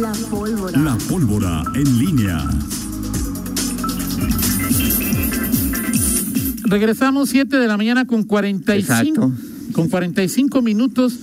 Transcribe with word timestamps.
La 0.00 0.12
pólvora. 0.30 0.78
La 0.80 0.96
pólvora 1.08 1.62
en 1.74 1.98
línea. 1.98 2.38
Regresamos 6.64 7.30
7 7.30 7.56
de 7.56 7.66
la 7.66 7.76
mañana 7.76 8.06
con 8.06 8.24
45, 8.24 9.02
Exacto. 9.24 9.32
con 9.72 9.88
45 9.88 10.62
minutos. 10.62 11.18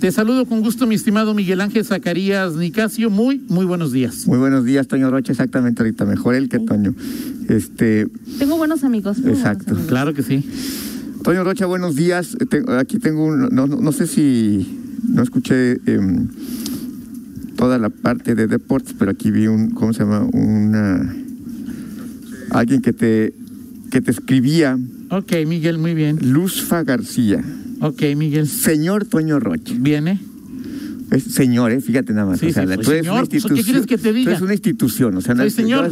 Te 0.00 0.10
saludo 0.12 0.46
con 0.46 0.60
gusto, 0.60 0.86
mi 0.86 0.94
estimado 0.96 1.32
Miguel 1.34 1.60
Ángel 1.60 1.84
Zacarías 1.84 2.54
Nicasio. 2.56 3.08
Muy, 3.08 3.40
muy 3.48 3.64
buenos 3.64 3.92
días. 3.92 4.26
Muy 4.26 4.38
buenos 4.38 4.64
días, 4.64 4.86
Toño 4.88 5.10
Rocha, 5.10 5.32
exactamente 5.32 5.82
ahorita, 5.82 6.04
mejor 6.04 6.34
él 6.34 6.48
que 6.48 6.58
Toño. 6.58 6.94
Este, 7.48 8.08
Tengo 8.38 8.56
buenos 8.56 8.84
amigos. 8.84 9.20
buenos 9.20 9.38
Exacto. 9.38 9.70
amigos. 9.70 9.88
Claro 9.88 10.12
que 10.14 10.22
sí. 10.22 10.44
Toño 11.22 11.44
Rocha, 11.44 11.66
buenos 11.66 11.94
días. 11.96 12.36
Aquí 12.78 12.98
tengo 12.98 13.24
un, 13.26 13.48
no, 13.52 13.66
no- 13.66 13.80
no 13.80 13.92
sé 13.92 14.06
si 14.06 14.78
no 15.08 15.22
escuché 15.22 15.80
em, 15.86 16.28
toda 17.62 17.78
la 17.78 17.90
parte 17.90 18.34
de 18.34 18.48
deportes, 18.48 18.92
pero 18.98 19.12
aquí 19.12 19.30
vi 19.30 19.46
un, 19.46 19.70
¿cómo 19.70 19.92
se 19.92 20.00
llama? 20.00 20.26
Una 20.32 21.14
alguien 22.50 22.82
que 22.82 22.92
te 22.92 23.32
que 23.88 24.00
te 24.00 24.10
escribía, 24.10 24.76
Ok, 25.10 25.32
Miguel, 25.46 25.78
muy 25.78 25.94
bien. 25.94 26.18
Luzfa 26.22 26.82
García. 26.82 27.44
Ok, 27.80 28.02
Miguel. 28.16 28.48
Señor 28.48 29.04
Toño 29.04 29.38
Rocha. 29.38 29.74
Viene. 29.78 30.18
Es 31.12 31.24
señor, 31.24 31.70
¿eh? 31.72 31.80
fíjate 31.80 32.12
nada 32.14 32.26
más. 32.26 32.40
Sí, 32.40 32.46
o 32.46 32.52
sea, 32.52 32.62
sí, 32.66 32.72
pues, 32.74 32.86
tú 32.86 32.90
eres 32.92 33.02
señor, 33.04 33.12
una 33.20 33.20
pues, 33.20 33.28
¿qué 33.30 33.36
institución. 33.36 33.64
quieres 33.64 33.86
que 33.86 33.98
te 33.98 34.12
diga? 34.12 34.24
Tú 34.24 34.30
eres 34.30 34.42
una 34.42 34.52
institución, 34.54 35.16
o 35.16 35.20
sea, 35.20 35.34
no- 35.34 35.48
señor. 35.50 35.90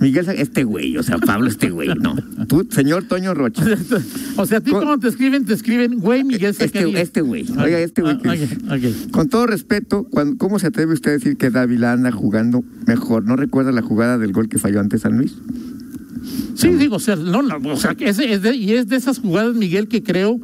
Miguel, 0.00 0.26
este 0.36 0.64
güey, 0.64 0.96
o 0.98 1.02
sea, 1.02 1.18
Pablo, 1.18 1.48
este 1.48 1.70
güey, 1.70 1.88
no. 2.00 2.16
Tú, 2.48 2.66
señor 2.70 3.04
Toño 3.04 3.34
Rocha. 3.34 3.64
O 4.36 4.46
sea, 4.46 4.58
a 4.58 4.60
ti 4.60 4.70
como 4.70 4.98
te 4.98 5.08
escriben, 5.08 5.44
te 5.44 5.54
escriben, 5.54 5.98
güey, 6.00 6.24
Miguel 6.24 6.50
Este, 6.50 6.66
Zacarías. 6.68 7.00
este 7.02 7.20
güey, 7.22 7.44
oiga, 7.58 7.78
este 7.80 8.02
güey. 8.02 8.18
Ah, 8.24 8.34
ok, 8.34 8.72
ok. 8.72 9.10
Con 9.10 9.28
todo 9.28 9.46
respeto, 9.46 10.04
cuando- 10.10 10.36
¿cómo 10.38 10.58
se 10.58 10.66
atreve 10.68 10.92
usted 10.92 11.10
a 11.10 11.14
decir 11.14 11.36
que 11.36 11.50
Dávila 11.50 11.92
anda 11.92 12.10
jugando 12.12 12.64
mejor? 12.86 13.24
¿No 13.24 13.36
recuerda 13.36 13.72
la 13.72 13.82
jugada 13.82 14.18
del 14.18 14.32
gol 14.32 14.48
que 14.48 14.58
falló 14.58 14.80
ante 14.80 14.98
San 14.98 15.16
Luis? 15.18 15.34
Sí, 16.54 16.68
digo, 16.70 16.96
o 16.96 17.00
sea, 17.00 17.14
no, 17.16 17.42
no, 17.42 17.56
o 17.70 17.76
sea, 17.76 17.94
es 17.98 18.16
de- 18.16 18.56
y 18.56 18.72
es 18.72 18.88
de 18.88 18.96
esas 18.96 19.18
jugadas, 19.20 19.54
Miguel, 19.54 19.86
que 19.88 20.02
creo 20.02 20.40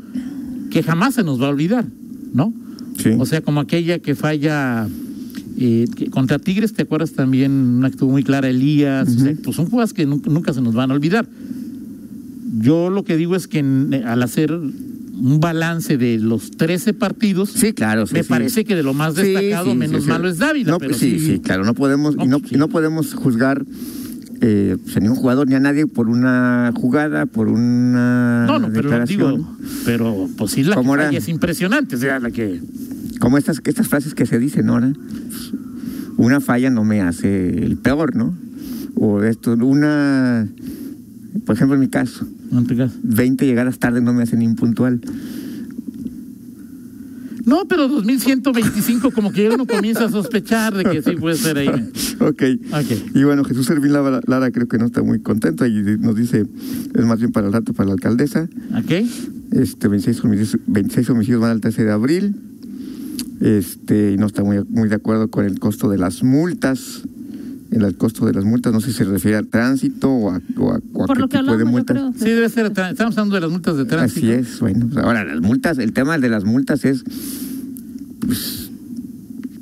que 0.70 0.83
jamás 0.83 1.14
se 1.14 1.24
nos 1.24 1.41
va 1.41 1.46
a 1.46 1.50
olvidar, 1.50 1.84
¿no? 2.33 2.52
Sí. 2.98 3.11
O 3.19 3.27
sea, 3.27 3.41
como 3.41 3.61
aquella 3.61 3.98
que 3.98 4.14
falla 4.14 4.89
eh, 5.59 5.87
que 5.95 6.11
contra 6.11 6.39
Tigres, 6.39 6.73
¿te 6.75 6.83
acuerdas 6.83 7.12
también? 7.12 7.53
Una 7.53 7.89
que 7.89 7.95
estuvo 7.95 8.11
muy 8.11 8.23
clara, 8.25 8.48
Elías. 8.48 9.09
o 9.09 9.20
sea, 9.20 9.34
pues 9.42 9.56
son 9.56 9.67
jugadas 9.67 9.92
que 9.92 10.06
nunca, 10.06 10.31
nunca 10.31 10.53
se 10.53 10.61
nos 10.61 10.75
van 10.75 10.91
a 10.91 10.95
olvidar. 10.95 11.27
Yo 12.61 12.91
lo 12.91 13.05
que 13.05 13.17
digo 13.17 13.36
es 13.36 13.47
que 13.48 13.59
en- 13.61 13.95
al 14.06 14.23
hacer 14.23 14.53
un 14.53 15.39
balance 15.41 15.97
de 15.97 16.19
los 16.19 16.51
13 16.53 16.92
partidos, 16.92 17.51
sí, 17.51 17.73
claro. 17.73 18.06
sí, 18.06 18.14
me 18.14 18.23
sí. 18.25 18.28
parece 18.28 18.64
que 18.64 18.75
de 18.75 18.83
lo 18.83 18.95
más 18.95 19.14
destacado, 19.14 19.70
sí, 19.70 19.77
menos 19.77 20.06
malo 20.06 20.29
es 20.29 20.39
Dávila. 20.39 20.73
No, 20.73 20.79
pero 20.79 20.95
sí, 20.95 21.19
sí, 21.20 21.39
claro, 21.39 21.64
no 21.64 21.75
podemos, 21.75 22.17
No, 22.17 22.25
y 22.25 22.29
no, 22.29 22.41
pues 22.41 22.53
y 22.53 22.56
no 22.56 22.69
podemos 22.69 23.14
juzgar 23.14 23.64
eh, 24.41 24.77
pues, 24.83 24.97
a 24.97 25.01
ningún 25.01 25.17
jugador 25.17 25.48
ni 25.48 25.55
a 25.55 25.61
nadie 25.61 25.86
por 25.86 26.08
una 26.08 26.73
jugada, 26.75 27.27
por 27.27 27.48
una 27.48 28.45
No, 28.47 28.58
no, 28.58 28.70
pero 28.73 29.06
digo, 29.06 29.56
pero 29.84 30.29
pues 30.36 30.51
sí, 30.53 30.64
la 30.64 30.77
que 31.11 31.17
es 31.17 31.29
impresionante, 31.29 31.97
o 31.97 31.98
sea, 31.98 32.19
la 32.19 32.31
que... 32.31 32.61
Como 33.25 33.39
estas, 33.39 33.62
estas 33.64 33.89
frases 33.89 34.14
que 34.14 34.27
se 34.27 34.39
dicen 34.39 34.69
ahora. 34.69 34.92
Una 36.19 36.42
falla 36.42 36.69
no 36.69 36.84
me 36.84 37.00
hace 37.00 37.64
el 37.64 37.78
peor, 37.78 38.14
¿no? 38.14 38.36
O 38.97 39.22
esto, 39.22 39.55
una, 39.55 40.47
por 41.47 41.56
ejemplo, 41.56 41.75
en 41.75 41.80
mi 41.80 41.89
caso, 41.89 42.27
no 42.50 42.62
te 42.64 42.75
creas. 42.75 42.92
20 43.02 43.47
llegadas 43.47 43.78
tarde 43.78 44.02
no 44.02 44.12
me 44.12 44.25
hacen 44.25 44.42
impuntual. 44.42 45.00
No, 47.47 47.67
pero 47.67 47.89
2125 47.89 49.11
como 49.12 49.33
que 49.33 49.45
ya 49.45 49.55
uno 49.55 49.67
comienza 49.67 50.05
a 50.05 50.11
sospechar 50.11 50.75
de 50.75 50.84
que 50.84 51.00
sí 51.00 51.17
puede 51.17 51.36
ser 51.36 51.56
ahí. 51.56 51.69
Ok. 52.20 52.42
Ok. 52.72 53.14
Y 53.14 53.25
bueno, 53.25 53.42
Jesús 53.42 53.67
Servín 53.67 53.95
Lara, 53.95 54.20
Lara 54.27 54.50
creo 54.50 54.69
que 54.69 54.77
no 54.77 54.84
está 54.84 55.02
muy 55.02 55.20
contento 55.20 55.64
y 55.64 55.83
nos 55.98 56.14
dice, 56.14 56.47
es 56.95 57.05
más 57.06 57.20
bien 57.20 57.33
para 57.33 57.46
el 57.46 57.55
rato 57.55 57.73
para 57.73 57.86
la 57.86 57.95
alcaldesa. 57.95 58.51
¿Ok? 58.77 58.92
Este, 59.52 59.89
26 59.89 60.24
homicidios, 60.24 60.58
26 60.67 61.08
homicidios 61.08 61.41
van 61.41 61.52
al 61.52 61.61
13 61.62 61.85
de 61.85 61.91
abril. 61.91 62.36
Este, 63.44 64.12
y 64.12 64.16
no 64.16 64.24
está 64.27 64.42
muy, 64.42 64.64
muy 64.70 64.88
de 64.88 64.94
acuerdo 64.94 65.28
con 65.28 65.44
el 65.44 65.58
costo 65.58 65.90
de 65.90 65.98
las 65.98 66.22
multas. 66.22 67.02
El 67.70 67.94
costo 67.96 68.24
de 68.24 68.32
las 68.32 68.44
multas, 68.44 68.72
no 68.72 68.80
sé 68.80 68.86
si 68.92 68.98
se 68.98 69.05
refiere 69.05 69.36
al 69.36 69.48
tránsito 69.48 70.08
o 70.08 70.30
a, 70.30 70.40
o 70.56 70.70
a- 70.72 70.80
o 70.94 71.02
a 71.02 71.06
Por 71.06 71.16
qué 71.16 71.20
lo 71.20 71.28
que 71.28 71.36
tipo 71.38 71.44
de 71.44 71.52
hablamos, 71.52 71.58
yo 71.64 71.70
multas. 71.70 71.96
creo. 71.96 72.12
Sí, 72.16 72.24
debe 72.34 72.48
ser. 72.48 72.66
Estamos 72.66 73.18
hablando 73.18 73.34
de 73.34 73.40
las 73.42 73.50
multas 73.50 73.77
de 73.77 73.84
tránsito. 73.84 74.27
Así 74.27 74.30
es, 74.32 74.60
bueno. 74.60 74.86
pues 74.90 75.05
Ahora, 75.05 75.24
las 75.24 75.40
multas, 75.42 75.77
el 75.78 75.92
tema 75.92 76.16
de 76.16 76.28
las 76.30 76.44
multas 76.44 76.84
es, 76.86 77.05
pues, 78.20 78.70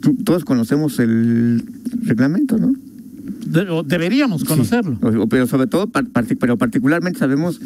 tú- 0.01 0.15
todos 0.25 0.45
conocemos 0.45 0.99
el 1.01 1.65
reglamento, 2.03 2.59
¿no? 2.59 2.75
De- 3.47 3.69
o 3.71 3.83
deberíamos 3.83 4.45
conocerlo. 4.45 4.99
Sí. 5.01 5.17
O- 5.17 5.27
Pero 5.27 5.47
sobre 5.49 5.67
todo, 5.67 5.89
pero 5.89 6.57
particularmente 6.57 7.19
sabemos 7.19 7.61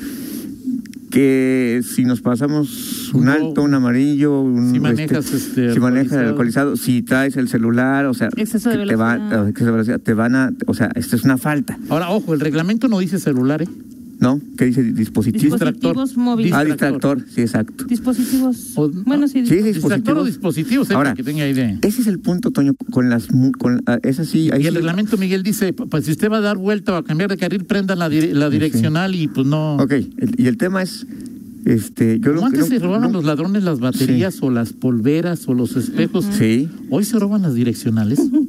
que 1.17 1.81
si 1.83 2.05
nos 2.05 2.21
pasamos 2.21 3.11
un 3.15 3.25
No. 3.25 3.33
alto, 3.33 3.63
un 3.63 3.73
amarillo, 3.73 4.41
un, 4.43 4.71
Si 4.73 4.81
manejas, 4.81 5.33
este, 5.33 5.73
si 5.73 5.81
manejas 5.81 6.13
alcoholizado. 6.13 6.29
alcoholizado, 6.29 6.77
si 6.77 7.03
traes 7.03 7.37
el 7.39 7.49
celular, 7.49 8.05
o 8.05 8.13
sea, 8.13 8.29
Exceso 8.37 8.69
de 8.69 8.79
que 8.79 8.87
te, 8.87 8.97
va- 8.97 9.15
velocidad. 9.17 9.49
exceso 9.49 9.65
de 9.67 9.73
velocidad, 9.73 10.01
te 10.01 10.13
van 10.15 10.35
a, 10.35 10.53
o 10.67 10.75
sea, 10.75 10.91
esto 10.95 11.17
es 11.17 11.25
una 11.25 11.39
falta, 11.39 11.79
Ahora, 11.89 12.11
ojo, 12.11 12.35
el 12.35 12.41
reglamento 12.41 12.87
no 12.89 12.99
dice 12.99 13.19
celular, 13.19 13.63
¿eh? 13.63 13.69
¿No? 14.21 14.41
¿Qué 14.57 14.67
dice 14.67 14.83
dispositivo? 14.83 15.57
Dispositivos 15.57 16.17
móviles. 16.17 16.53
Ah, 16.55 16.65
distractor. 16.65 17.25
sí, 17.33 17.43
exacto. 17.43 17.85
Dispositivos. 17.85 18.73
O- 18.77 18.89
bueno, 18.91 19.29
sí. 19.29 19.45
Sí, 19.47 19.59
sí, 19.59 19.73
Distractor 19.73 20.19
o 20.19 20.25
dispositivo, 20.25 20.85
sepa 20.85 20.97
Ahora, 20.97 21.15
que 21.15 21.23
tenga 21.23 21.47
idea. 21.47 21.79
Ese 21.83 22.01
es 22.01 22.07
el 22.07 22.19
punto, 22.21 22.51
Toño, 22.51 22.75
con 22.91 23.11
las, 23.11 23.31
mu- 23.33 23.53
con, 23.53 23.83
ah, 23.87 23.99
es 24.03 24.19
así, 24.19 24.51
ahí 24.53 24.63
Y 24.63 24.67
el 24.67 24.73
sí- 24.73 24.77
reglamento, 24.79 25.17
Miguel, 25.19 25.43
dice, 25.43 25.73
pues 25.73 26.05
si 26.07 26.13
usted 26.13 26.31
va 26.31 26.39
a 26.39 26.41
dar 26.41 26.57
vuelta 26.57 26.93
o 26.95 26.97
a 26.97 27.05
cambiar 27.05 27.29
de 27.31 27.37
carril, 27.37 27.65
prenda 27.65 27.95
la, 27.97 28.09
dire- 28.09 28.33
la 28.33 28.49
direccional 28.51 29.15
y 29.15 29.29
pues 29.29 29.47
no... 29.47 29.77
Ok, 29.77 29.93
el- 29.93 30.35
y 30.39 30.47
el 30.47 30.57
tema 30.57 30.83
es, 30.83 31.07
este, 31.65 32.21
yo 32.21 32.33
Como 32.35 32.47
antes 32.47 32.61
no- 32.61 32.67
se 32.67 32.79
robaban 32.79 33.11
no- 33.11 33.19
los 33.19 33.25
ladrones 33.25 33.65
las 33.65 33.81
baterías 33.81 34.39
o 34.41 34.51
las 34.51 34.73
polveras 34.73 35.49
o 35.49 35.55
los 35.55 35.75
espejos. 35.77 36.25
Sí, 36.39 36.69
Hoy 36.91 37.05
se 37.05 37.19
roban 37.19 37.43
las 37.43 37.55
direccionales. 37.55 38.21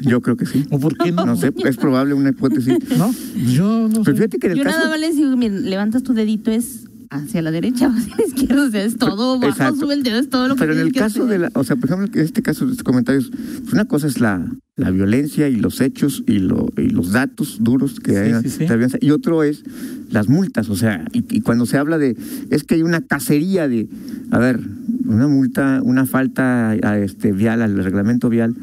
yo 0.00 0.20
creo 0.20 0.36
que 0.36 0.46
sí. 0.46 0.64
¿O 0.70 0.78
por 0.78 0.96
qué 0.96 1.12
no? 1.12 1.26
No 1.26 1.36
sé, 1.36 1.52
es 1.64 1.76
probable 1.76 2.14
una 2.14 2.30
hipótesis. 2.30 2.76
¿No? 2.98 3.12
Yo 3.52 3.88
no 3.88 3.96
sé. 3.96 4.02
Pero 4.04 4.16
fíjate 4.16 4.38
que 4.38 4.46
en 4.46 4.52
el 4.52 4.58
Yo 4.58 4.64
caso... 4.64 4.78
nada 4.78 4.90
más 4.90 5.00
les 5.00 5.16
digo, 5.16 5.36
miren, 5.36 5.68
levantas 5.70 6.02
tu 6.02 6.14
dedito 6.14 6.50
es 6.50 6.84
hacia 7.10 7.42
la 7.42 7.50
derecha 7.50 7.88
o 7.88 7.90
hacia 7.96 8.16
la 8.16 8.24
izquierda, 8.24 8.64
o 8.64 8.70
sea, 8.70 8.84
es 8.84 8.96
todo, 8.96 9.38
bajo, 9.38 9.52
Exacto. 9.52 9.80
sube 9.80 9.94
el 9.94 10.02
dedo, 10.02 10.18
es 10.18 10.28
todo 10.28 10.48
lo 10.48 10.54
que 10.56 10.60
Pero 10.60 10.72
en 10.72 10.80
el 10.80 10.92
caso 10.92 11.26
de 11.26 11.38
la, 11.38 11.50
o 11.54 11.64
sea, 11.64 11.76
por 11.76 11.88
ejemplo, 11.90 12.20
en 12.20 12.24
este 12.24 12.42
caso 12.42 12.66
de 12.66 12.72
estos 12.72 12.84
comentarios, 12.84 13.30
pues 13.30 13.72
una 13.72 13.84
cosa 13.84 14.06
es 14.06 14.20
la, 14.20 14.44
la 14.76 14.90
violencia 14.90 15.48
y 15.48 15.56
los 15.56 15.80
hechos 15.80 16.24
y, 16.26 16.38
lo, 16.38 16.68
y 16.76 16.88
los 16.88 17.12
datos 17.12 17.58
duros 17.60 18.00
que 18.00 18.12
Sí, 18.12 18.16
hay 18.18 18.42
sí, 18.42 18.50
sí. 18.50 18.58
de 18.60 18.68
la 18.68 18.74
violencia, 18.76 18.98
y 19.00 19.10
otro 19.10 19.42
es 19.44 19.62
las 20.10 20.28
multas, 20.28 20.68
o 20.70 20.76
sea, 20.76 21.04
y, 21.12 21.24
y 21.30 21.40
cuando 21.42 21.66
se 21.66 21.78
habla 21.78 21.98
de, 21.98 22.16
es 22.50 22.64
que 22.64 22.74
hay 22.74 22.82
una 22.82 23.00
cacería 23.00 23.68
de, 23.68 23.88
a 24.30 24.38
ver, 24.38 24.60
una 25.06 25.28
multa, 25.28 25.80
una 25.84 26.06
falta 26.06 26.70
a 26.70 26.98
este 26.98 27.32
vial, 27.32 27.62
al 27.62 27.82
reglamento 27.82 28.28
vial, 28.28 28.54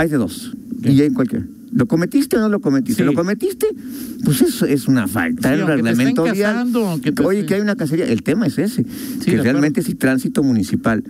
hay 0.00 0.08
de 0.08 0.16
dos, 0.16 0.52
¿Qué? 0.82 0.92
y 0.92 1.00
hay 1.00 1.06
en 1.08 1.14
cualquier. 1.14 1.46
¿Lo 1.72 1.86
cometiste 1.86 2.36
o 2.36 2.40
no 2.40 2.48
lo 2.48 2.60
cometiste? 2.60 3.02
Sí. 3.02 3.06
¿Lo 3.06 3.14
cometiste? 3.14 3.66
Pues 4.24 4.42
eso 4.42 4.66
es 4.66 4.88
una 4.88 5.06
falta. 5.06 5.48
Sí, 5.54 5.60
el 5.60 5.66
te 5.66 5.72
te 7.12 7.22
Oye, 7.22 7.46
que 7.46 7.54
hay 7.54 7.60
una 7.60 7.76
cacería. 7.76 8.06
El 8.06 8.22
tema 8.24 8.46
es 8.46 8.58
ese. 8.58 8.84
que 9.24 9.36
realmente 9.40 9.82
si 9.82 9.94
tránsito 9.94 10.42
municipal, 10.42 11.04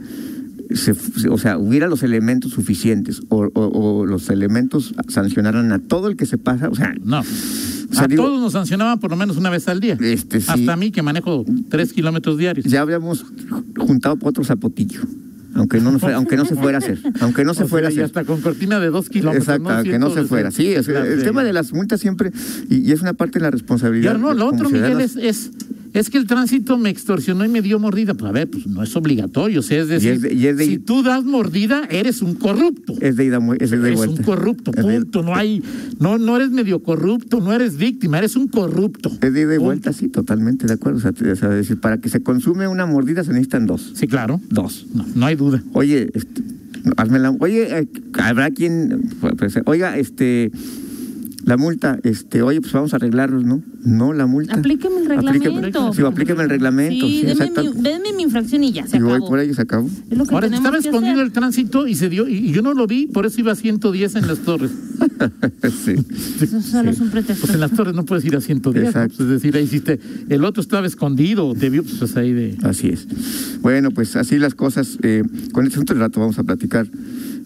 se- 0.74 0.94
o 1.30 1.38
sea, 1.38 1.56
hubiera 1.56 1.88
los 1.88 2.02
elementos 2.02 2.52
suficientes 2.52 3.22
o, 3.30 3.48
o- 3.54 4.00
o 4.00 4.06
los 4.06 4.28
elementos 4.28 4.92
sancionaran 5.08 5.72
a 5.72 5.78
todo 5.78 6.08
el 6.08 6.16
que 6.16 6.26
se 6.26 6.36
pasa, 6.36 6.68
o 6.68 6.74
sea, 6.74 6.92
No. 7.02 7.22
sea, 7.22 8.04
a 8.04 8.06
digo- 8.06 8.24
todos 8.24 8.40
nos 8.40 8.52
sancionaban 8.52 9.00
por 9.00 9.10
lo 9.10 9.16
menos 9.16 9.36
una 9.38 9.48
vez 9.50 9.66
al 9.66 9.80
día. 9.80 9.96
Este. 9.98 10.36
Hasta 10.46 10.72
a 10.74 10.76
mí 10.76 10.90
que 10.92 11.00
manejo 11.02 11.44
tres 11.70 11.92
kilómetros 11.94 12.36
diarios. 12.36 12.66
ya 12.66 12.82
habríamos 12.82 13.24
juntado 13.78 14.16
por 14.16 14.28
otro 14.28 14.44
zapotillo. 14.44 15.00
Aunque 15.60 15.80
no, 15.80 15.96
aunque 16.14 16.36
no 16.36 16.44
se 16.44 16.54
fuera 16.56 16.78
a 16.78 16.80
hacer. 16.80 16.98
Aunque 17.20 17.44
no 17.44 17.54
se 17.54 17.64
O 17.64 17.68
fuera 17.68 17.88
a 17.88 17.90
sea, 17.90 18.00
y 18.00 18.04
hacer. 18.04 18.18
hasta 18.18 18.24
con 18.24 18.40
cortina 18.40 18.80
de 18.80 18.88
dos 18.90 19.08
kilómetros. 19.08 19.46
Exacto, 19.48 19.82
que 19.84 19.98
no 19.98 20.10
se 20.10 20.24
fuera. 20.24 20.50
Sí, 20.50 20.68
es- 20.68 20.88
el 20.88 21.22
tema 21.22 21.44
de 21.44 21.52
las 21.52 21.72
multas 21.72 22.00
siempre, 22.00 22.32
y, 22.68 22.78
y 22.78 22.92
es 22.92 23.00
una 23.02 23.12
parte 23.12 23.38
de 23.38 23.44
la 23.44 23.50
responsabilidad. 23.50 24.12
ahora 24.16 24.22
no, 24.22 24.34
lo 24.34 24.46
otro, 24.46 24.68
Miguel, 24.70 25.00
es, 25.00 25.50
es 25.92 26.10
que 26.10 26.18
el 26.18 26.26
tránsito 26.26 26.78
me 26.78 26.90
extorsionó 26.90 27.44
y 27.44 27.48
me 27.48 27.62
dio 27.62 27.78
mordida. 27.78 28.14
Pues 28.14 28.28
a 28.28 28.32
ver, 28.32 28.48
pues 28.50 28.66
no 28.66 28.82
es 28.82 28.94
obligatorio. 28.96 29.60
O 29.60 29.62
sea, 29.62 29.80
es 29.82 29.88
decir, 29.88 30.12
es 30.12 30.22
de- 30.22 30.34
y 30.34 30.46
es 30.46 30.56
de- 30.56 30.64
si 30.66 30.78
tú 30.78 31.02
das 31.02 31.24
mordida, 31.24 31.82
eres 31.90 32.22
un 32.22 32.34
corrupto. 32.34 32.94
Es 33.00 33.16
de 33.16 33.24
ida, 33.26 33.38
es 33.58 33.70
de 33.70 33.76
ida 33.76 33.84
y 33.84 33.86
Eres 33.88 33.96
vuelta. 33.96 34.16
un 34.20 34.24
corrupto, 34.24 34.72
punto. 34.72 35.22
No 35.22 35.34
hay, 35.34 35.62
no, 35.98 36.18
no 36.18 36.36
eres 36.36 36.50
medio 36.50 36.82
corrupto, 36.82 37.40
no 37.40 37.52
eres 37.52 37.76
víctima, 37.76 38.18
eres 38.18 38.36
un 38.36 38.48
corrupto. 38.48 39.10
Es 39.20 39.32
de 39.32 39.40
ida 39.40 39.54
y 39.54 39.56
Punto. 39.56 39.64
vuelta, 39.64 39.92
sí, 39.92 40.08
totalmente 40.08 40.66
de 40.66 40.74
acuerdo. 40.74 40.98
O 40.98 41.00
sea, 41.00 41.12
te- 41.12 41.30
o 41.30 41.36
sea, 41.36 41.48
es 41.50 41.56
decir, 41.56 41.78
para 41.80 41.98
que 41.98 42.08
se 42.08 42.20
consume 42.22 42.68
una 42.68 42.86
mordida 42.86 43.24
se 43.24 43.30
necesitan 43.32 43.66
dos. 43.66 43.92
Sí, 43.94 44.06
claro. 44.06 44.40
Dos. 44.50 44.86
No, 44.94 45.04
no 45.14 45.26
hay 45.26 45.34
duda. 45.36 45.62
Oye, 45.72 46.10
este, 46.14 46.42
hazme 46.96 47.18
la- 47.18 47.30
oye, 47.40 47.78
eh, 47.80 47.88
habrá 48.14 48.50
quien, 48.50 49.10
pues, 49.20 49.54
oiga, 49.66 49.98
este, 49.98 50.50
la 51.50 51.56
multa, 51.56 51.98
este, 52.04 52.42
oye, 52.42 52.60
pues 52.60 52.72
vamos 52.72 52.92
a 52.92 52.96
arreglarlos, 52.96 53.44
¿no? 53.44 53.62
No, 53.84 54.12
la 54.12 54.26
multa. 54.26 54.54
Aplíqueme 54.54 55.00
el 55.00 55.08
Aplíqueme- 55.10 55.60
reglamento. 55.60 55.92
sí, 55.92 56.02
aplíqueme 56.02 56.42
el 56.44 56.48
reglamento, 56.50 57.06
sí, 57.06 57.20
Sí, 57.20 57.26
deme, 57.26 57.50
mi, 57.74 57.82
deme 57.82 58.12
mi 58.16 58.22
infracción 58.22 58.62
y 58.64 58.72
ya 58.72 58.86
se 58.86 58.96
y 58.96 59.00
voy 59.00 59.12
acabó. 59.12 59.28
por 59.28 59.38
ahí 59.40 59.50
y 59.50 59.54
se 59.54 59.62
acabó. 59.62 59.88
Es 60.10 60.16
lo 60.18 60.24
que 60.26 60.34
Ahora 60.34 60.46
escondido 60.46 61.14
hacer. 61.14 61.26
el 61.26 61.32
tránsito 61.32 61.86
y 61.86 61.94
se 61.94 62.08
dio, 62.08 62.28
y 62.28 62.34
y 62.36 62.52
yo 62.52 62.62
no 62.62 62.72
lo 62.74 62.86
vi, 62.86 63.06
por 63.06 63.26
eso 63.26 63.40
iba 63.40 63.52
a 63.52 63.56
110 63.56 64.14
en 64.16 64.26
las 64.28 64.38
torres. 64.40 64.70
sí. 65.84 65.94
Eso 66.40 66.60
solo 66.62 66.90
es 66.90 67.00
un 67.00 67.10
pretexto. 67.10 67.46
Pues 67.46 67.54
en 67.54 67.60
las 67.60 67.72
torres 67.72 67.94
no 67.94 68.04
puedes 68.04 68.24
ir 68.24 68.36
a 68.36 68.40
110. 68.40 68.82
¿no? 68.82 68.88
Exacto. 68.90 69.16
Pues 69.18 69.28
es 69.28 69.34
decir, 69.34 69.56
ahí 69.56 69.64
hiciste, 69.64 70.00
el 70.28 70.44
otro 70.44 70.60
estaba 70.62 70.86
escondido, 70.86 71.54
te 71.54 71.68
vio 71.70 71.82
pues 71.84 72.16
ahí 72.16 72.32
de... 72.32 72.56
Así 72.62 72.88
es. 72.88 73.06
Bueno, 73.60 73.90
pues 73.90 74.16
así 74.16 74.38
las 74.38 74.54
cosas. 74.54 74.98
eh, 75.02 75.22
con 75.52 75.64
este 75.64 75.76
asunto 75.76 75.94
del 75.94 76.00
rato 76.00 76.20
vamos 76.20 76.38
a 76.38 76.44
platicar 76.44 76.86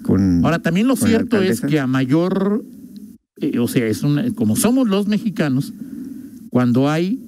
con. 0.03 0.45
Ahora, 0.45 0.59
también 0.61 0.87
lo 0.87 0.97
cierto 0.97 1.41
es 1.41 1.61
que 1.63 1.81
a 1.81 1.87
mayor, 1.87 2.63
eh, 3.53 3.59
o 3.59 3.69
sea, 3.69 3.87
es 3.87 4.03
una, 4.03 4.31
como 4.35 4.57
somos 4.57 4.89
los 4.89 5.07
mexicanos, 5.09 5.73
cuando 6.51 6.89
hay 6.89 7.19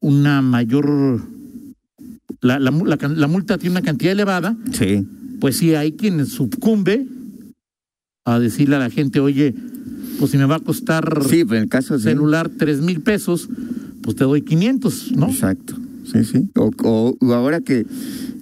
una 0.00 0.42
mayor, 0.42 1.20
la, 2.40 2.58
la, 2.58 2.70
multa 3.28 3.58
tiene 3.58 3.72
una 3.72 3.82
cantidad 3.82 4.12
elevada, 4.12 4.56
Sí, 4.72 5.06
pues 5.40 5.56
sí 5.58 5.74
hay 5.74 5.92
quien 5.92 6.24
sucumbe 6.26 7.06
a 8.24 8.38
decirle 8.38 8.76
a 8.76 8.78
la 8.78 8.90
gente, 8.90 9.20
oye, 9.20 9.54
pues 10.18 10.30
si 10.30 10.38
me 10.38 10.44
va 10.44 10.56
a 10.56 10.60
costar 10.60 11.22
sí, 11.28 11.44
pero 11.44 11.56
en 11.56 11.62
el 11.64 11.68
caso 11.68 11.96
de. 11.96 12.02
celular 12.02 12.48
tres 12.56 12.80
mil 12.80 13.00
pesos, 13.00 13.48
pues 14.02 14.16
te 14.16 14.24
doy 14.24 14.42
500, 14.42 15.12
¿no? 15.16 15.28
Exacto. 15.28 15.76
Sí, 16.12 16.24
sí. 16.24 16.48
O, 16.56 16.70
o- 16.84 17.16
o 17.20 17.32
ahora 17.32 17.60
que. 17.60 17.86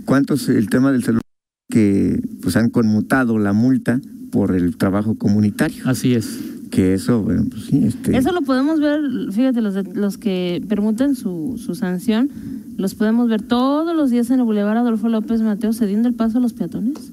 ¿Cuántos 0.06 0.48
el 0.48 0.68
tema 0.68 0.90
del 0.92 1.02
celular 1.04 1.22
que 1.70 2.20
pues 2.42 2.56
han 2.56 2.68
conmutado 2.70 3.38
la 3.38 3.52
multa 3.52 4.00
por 4.32 4.56
el 4.56 4.76
trabajo 4.76 5.14
comunitario? 5.16 5.82
Así 5.86 6.14
es. 6.14 6.38
Que 6.70 6.94
eso, 6.94 7.22
bueno, 7.22 7.44
pues 7.50 7.64
sí, 7.64 7.81
este. 7.84 8.17
Eso 8.17 8.31
lo 8.32 8.43
podemos 8.43 8.78
ver, 8.81 9.00
fíjate, 9.32 9.61
los, 9.61 9.75
de- 9.75 9.93
los 9.94 10.19
que 10.19 10.62
permutan 10.69 11.17
su, 11.17 11.61
su 11.64 11.75
sanción, 11.75 12.31
los 12.76 12.94
podemos 12.94 13.28
ver 13.28 13.43
todos 13.43 13.94
los 13.96 14.11
días 14.11 14.31
en 14.31 14.38
el 14.38 14.44
Boulevard 14.44 14.78
Adolfo 14.78 15.08
López 15.08 15.43
Mateo 15.43 15.72
cediendo 15.72 16.08
el 16.08 16.14
paso 16.14 16.38
a 16.38 16.40
los 16.40 16.52
peatones. 16.52 17.12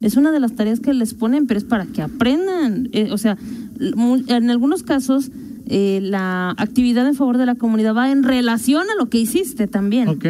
Es 0.00 0.16
una 0.16 0.30
de 0.32 0.40
las 0.40 0.52
tareas 0.54 0.80
que 0.80 0.94
les 0.94 1.12
ponen, 1.12 1.46
pero 1.46 1.58
es 1.58 1.64
para 1.64 1.84
que 1.86 2.02
aprendan. 2.02 2.88
Eh, 2.92 3.10
o 3.12 3.18
sea, 3.18 3.36
en 3.80 4.50
algunos 4.50 4.82
casos, 4.84 5.30
eh, 5.66 5.98
la 6.02 6.50
actividad 6.56 7.06
en 7.06 7.14
favor 7.14 7.36
de 7.36 7.46
la 7.46 7.56
comunidad 7.56 7.94
va 7.94 8.10
en 8.10 8.22
relación 8.22 8.86
a 8.90 8.94
lo 8.98 9.10
que 9.10 9.18
hiciste 9.18 9.66
también. 9.66 10.08
Ok. 10.08 10.24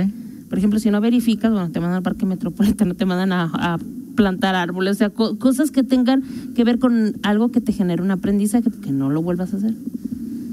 Por 0.49 0.59
ejemplo, 0.59 0.81
si 0.81 0.91
no 0.91 1.01
verificas, 1.03 1.53
bueno, 1.53 1.71
te 1.71 1.79
mandan 1.81 1.99
al 1.99 2.03
parque 2.03 2.25
metropolitano, 2.27 2.95
te 2.95 3.05
mandan 3.05 3.31
a, 3.33 3.45
a 3.75 3.79
plantar 4.19 4.57
árboles, 4.57 4.97
o 4.97 4.99
sea, 4.99 5.11
co- 5.11 5.39
cosas 5.39 5.71
que 5.71 5.85
tengan 5.85 6.25
que 6.57 6.65
ver 6.65 6.81
con 6.81 7.15
algo 7.23 7.51
que 7.53 7.61
te 7.61 7.73
genere 7.73 8.03
un 8.03 8.11
aprendizaje, 8.11 8.69
que 8.83 8.91
no 8.91 9.11
lo 9.11 9.23
vuelvas 9.23 9.55
a 9.55 9.59
hacer. 9.59 9.75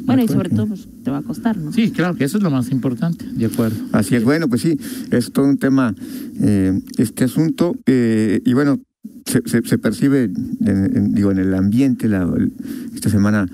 Bueno, 0.05 0.21
y 0.23 0.27
sobre 0.27 0.49
todo, 0.49 0.67
pues 0.67 0.87
te 1.03 1.09
va 1.09 1.17
a 1.17 1.21
costar, 1.23 1.57
¿no? 1.57 1.73
Sí, 1.73 1.89
claro, 1.89 2.13
que 2.15 2.25
eso 2.25 2.37
es 2.37 2.43
lo 2.43 2.51
más 2.51 2.69
importante, 2.69 3.25
de 3.25 3.45
acuerdo. 3.47 3.75
Así 3.91 4.13
es, 4.15 4.23
bueno, 4.23 4.47
pues 4.47 4.61
sí, 4.61 4.77
es 5.09 5.31
todo 5.31 5.45
un 5.47 5.57
tema 5.57 5.95
eh, 6.39 6.79
este 6.99 7.23
asunto. 7.23 7.75
eh, 7.87 8.39
y 8.45 8.53
bueno, 8.53 8.79
se, 9.25 9.41
se, 9.47 9.63
se 9.65 9.77
percibe, 9.79 10.25
en- 10.25 10.91
en- 10.95 11.13
digo, 11.15 11.31
en 11.31 11.39
el 11.39 11.55
ambiente, 11.55 12.07
la, 12.07 12.31
esta 12.93 13.09
semana 13.09 13.47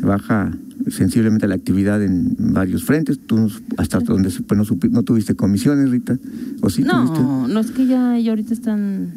baja 0.00 0.56
sensiblemente 0.88 1.48
la 1.48 1.56
actividad 1.56 2.00
en 2.00 2.36
varios 2.38 2.84
frentes. 2.84 3.18
Tú, 3.26 3.50
hasta 3.76 3.98
donde 3.98 4.30
supe, 4.30 4.54
no, 4.54 4.62
no 4.92 5.02
tuviste 5.02 5.34
comisiones, 5.34 5.90
Rita. 5.90 6.16
¿O 6.62 6.70
sí 6.70 6.84
tuviste? 6.84 7.18
No, 7.20 7.48
no 7.48 7.58
es 7.58 7.72
que 7.72 7.84
ya, 7.88 8.16
ya 8.20 8.30
ahorita 8.30 8.54
están, 8.54 9.08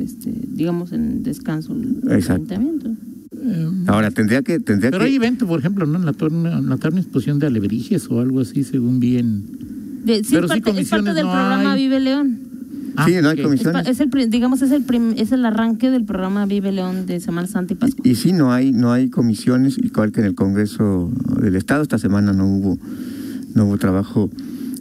este, 0.00 0.32
digamos, 0.52 0.92
en 0.92 1.22
descanso 1.22 1.72
el 1.74 1.98
Exacto. 2.12 2.54
ayuntamiento. 2.54 2.90
Ahora, 3.88 4.10
tendría 4.10 4.42
que... 4.42 4.58
Tendría 4.60 4.90
Pero 4.90 5.04
que 5.04 5.10
hay 5.10 5.16
evento, 5.16 5.46
por 5.46 5.58
ejemplo, 5.58 5.84
¿no? 5.86 5.98
En 5.98 6.06
la 6.06 6.12
torre, 6.14 6.34
en 6.34 6.68
la 6.68 6.76
tarde, 6.78 6.94
una 6.94 7.00
exposición 7.02 7.38
de 7.38 7.46
alebrijes 7.48 8.08
o 8.10 8.20
algo 8.20 8.40
así, 8.40 8.64
según 8.64 9.00
bien. 9.00 9.44
De- 10.04 10.24
sí, 10.24 10.30
Pero 10.34 10.46
es 10.46 10.52
sí, 10.52 10.60
parte, 10.60 10.80
es 10.80 10.88
parte 10.88 11.14
del 11.14 11.24
no 11.26 11.32
programa 11.32 11.72
hay. 11.72 11.82
Vive 11.82 12.00
León. 12.00 12.38
Ah, 12.96 13.06
Sí, 13.06 13.14
no 13.20 13.28
hay. 13.28 13.38
Es, 13.38 13.44
comisiones. 13.44 13.82
pa- 13.82 13.90
es 13.90 14.00
el, 14.00 14.30
digamos, 14.30 14.62
es 14.62 14.70
el, 14.70 14.82
prim- 14.84 15.14
es 15.16 15.32
el 15.32 15.44
arranque 15.44 15.90
del 15.90 16.04
programa 16.04 16.46
Vive 16.46 16.70
León 16.72 17.06
de 17.06 17.18
Semana 17.20 17.46
Santa 17.48 17.74
y 17.74 17.76
Pascua. 17.76 18.08
Y 18.08 18.14
sí, 18.14 18.32
no 18.32 18.52
hay, 18.52 18.72
no 18.72 18.92
hay 18.92 19.10
comisiones, 19.10 19.76
igual 19.78 20.12
que 20.12 20.20
en 20.20 20.26
el 20.26 20.34
Congreso 20.34 21.10
del 21.42 21.56
Estado. 21.56 21.82
Esta 21.82 21.98
semana 21.98 22.32
no 22.32 22.46
hubo, 22.46 22.78
no 23.54 23.66
hubo 23.66 23.76
trabajo 23.78 24.30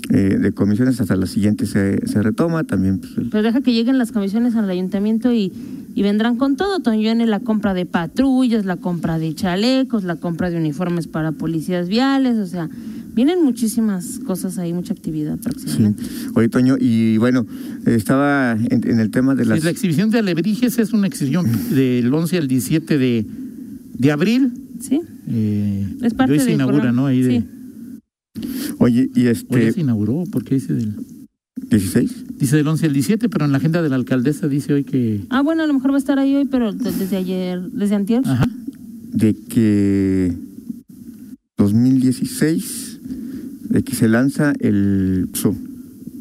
eh, 0.10 0.38
de 0.40 0.52
comisiones, 0.52 1.00
hasta 1.00 1.16
la 1.16 1.26
siguiente 1.28 1.66
se, 1.66 2.06
se 2.08 2.22
retoma. 2.22 2.64
También 2.66 3.00
pues, 3.00 3.18
el- 3.18 3.30
Pero 3.30 3.44
deja 3.44 3.62
que 3.62 3.74
lleguen 3.74 3.98
las 3.98 4.12
comisiones 4.12 4.56
al 4.56 4.70
ayuntamiento 4.70 5.32
y, 5.34 5.52
y 5.96 6.02
vendrán 6.04 6.36
con 6.38 6.56
todo. 6.56 6.80
Viene 6.92 7.26
la 7.26 7.40
compra 7.40 7.74
de 7.74 7.86
patrullas, 7.86 8.66
la 8.66 8.78
compra 8.78 9.18
de 9.20 9.34
chalecos, 9.34 10.04
la 10.04 10.16
compra 10.18 10.50
de 10.50 10.58
uniformes 10.58 11.08
para 11.08 11.32
policías 11.32 11.88
viales, 11.88 12.38
o 12.38 12.46
sea, 12.48 12.70
vienen 13.16 13.44
muchísimas 13.44 14.20
cosas 14.26 14.58
ahí, 14.58 14.74
mucha 14.74 14.94
actividad 14.94 15.36
sí. 15.36 15.42
próximamente. 15.44 16.04
Oye, 16.36 16.50
Toño, 16.50 16.76
y 16.80 17.18
bueno, 17.18 17.46
estaba 17.86 18.54
en, 18.54 18.90
en 18.90 19.00
el 19.00 19.10
tema 19.12 19.36
de 19.36 19.44
Sí, 19.44 19.50
las... 19.50 19.64
la 19.64 19.70
exhibición 19.70 20.10
de 20.10 20.20
alebrijes 20.20 20.78
es 20.80 20.94
una 20.94 21.08
exhibición 21.08 21.46
del 21.70 22.14
11 22.14 22.38
al 22.40 22.48
17 22.48 22.98
de, 22.98 23.26
de 23.98 24.12
abril. 24.12 24.52
¿Sí? 24.80 25.00
Eh, 25.30 25.88
Es 26.02 26.14
parte 26.14 26.34
hoy 26.34 26.40
se 26.40 26.52
inaugura, 26.52 26.80
programa. 26.80 27.02
¿no? 27.04 27.08
Ahí 27.08 27.22
de, 27.22 27.40
Sí. 27.40 27.46
Oye, 28.80 29.10
y 29.16 29.20
Hoy 29.20 29.24
ya 29.26 29.32
este... 29.32 29.72
se 29.74 29.82
inauguró, 29.82 30.24
porque 30.32 30.56
dice 30.56 30.74
del, 30.74 30.96
16. 31.70 32.38
dice 32.40 32.56
del 32.58 32.68
11 32.68 32.88
al 32.88 32.94
17, 32.94 33.30
pero 33.30 33.46
en 33.46 33.52
la 33.52 33.58
agenda 33.60 33.82
de 33.82 33.90
la 33.90 33.96
alcaldesa 33.96 34.48
dice 34.48 34.74
hoy 34.74 34.84
que... 34.84 35.22
Ah, 35.30 35.42
bueno, 35.42 35.64
a 35.64 35.68
lo 35.68 35.74
mejor 35.74 35.92
va 35.92 35.96
a 35.96 36.00
estar 36.00 36.18
ahí 36.20 36.36
hoy, 36.36 36.46
pero 36.46 36.74
de- 36.74 36.92
desde 36.92 37.16
ayer, 37.18 37.62
desde 37.72 37.96
antier. 37.96 38.22
Ajá. 38.26 38.46
de 39.12 39.36
que 39.36 40.34
2016, 41.58 43.00
de 43.70 43.84
que 43.84 43.96
se 43.96 44.08
lanza 44.08 44.54
el 44.60 45.30
PSO. 45.32 45.56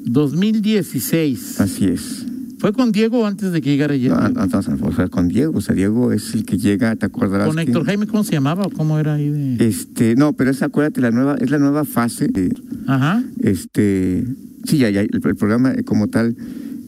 2016. 0.05 1.61
Así 1.61 1.87
es. 1.87 2.27
¿Fue 2.63 2.73
con 2.73 2.93
Diego 2.93 3.27
antes 3.27 3.51
de 3.51 3.61
que 3.61 3.71
llegara 3.71 3.95
No, 3.95 3.99
ya? 4.01 4.29
no, 4.29 4.47
no, 4.47 4.87
o 4.87 4.93
sea, 4.93 5.09
con 5.09 5.27
Diego, 5.27 5.59
o 5.59 5.61
sea, 5.61 5.75
Diego 5.75 6.13
es 6.13 6.33
el 6.33 6.45
que 6.45 6.59
llega, 6.59 6.95
¿te 6.95 7.07
acordarás? 7.07 7.49
¿Con 7.49 7.57
que- 7.57 7.63
Héctor 7.63 7.85
Jaime 7.87 8.07
cómo 8.07 8.23
se 8.23 8.31
llamaba 8.35 8.63
o 8.67 8.71
cómo 8.71 9.01
era 9.01 9.15
ahí 9.15 9.31
de...? 9.31 9.67
Este, 9.67 10.15
no, 10.15 10.33
pero 10.35 10.53
es, 10.53 10.63
acuérdate, 10.63 11.01
la 11.01 11.11
nueva, 11.11 11.35
es 11.41 11.51
la 11.51 11.59
nueva 11.59 11.85
fase. 11.85 12.29
de, 12.29 12.55
Ajá. 12.87 13.21
este, 13.41 14.25
sí, 14.65 14.79
ya, 14.79 14.91
ya, 14.91 15.01
el, 15.01 15.11
el 15.13 15.35
programa 15.35 15.75
como 15.85 16.07
tal, 16.07 16.37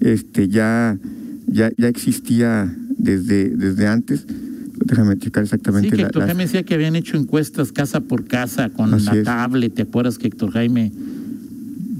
este, 0.00 0.46
ya, 0.46 0.96
ya, 1.48 1.72
ya 1.76 1.88
existía 1.88 2.72
desde, 2.96 3.50
desde 3.50 3.88
antes. 3.88 4.26
Déjame 4.86 5.18
checar 5.18 5.42
exactamente 5.42 5.90
Sí, 5.90 5.96
que 5.96 6.02
Héctor 6.02 6.22
la- 6.22 6.26
Jaime 6.26 6.44
decía 6.44 6.62
que 6.62 6.74
habían 6.74 6.94
hecho 6.94 7.16
encuestas 7.16 7.72
casa 7.72 7.98
por 7.98 8.26
casa 8.28 8.68
con 8.70 8.94
Así 8.94 9.06
la 9.06 9.14
es. 9.16 9.24
tablet. 9.24 9.74
¿Te 9.74 9.82
acuerdas 9.82 10.18
que 10.18 10.28
Héctor 10.28 10.52
Jaime 10.52 10.92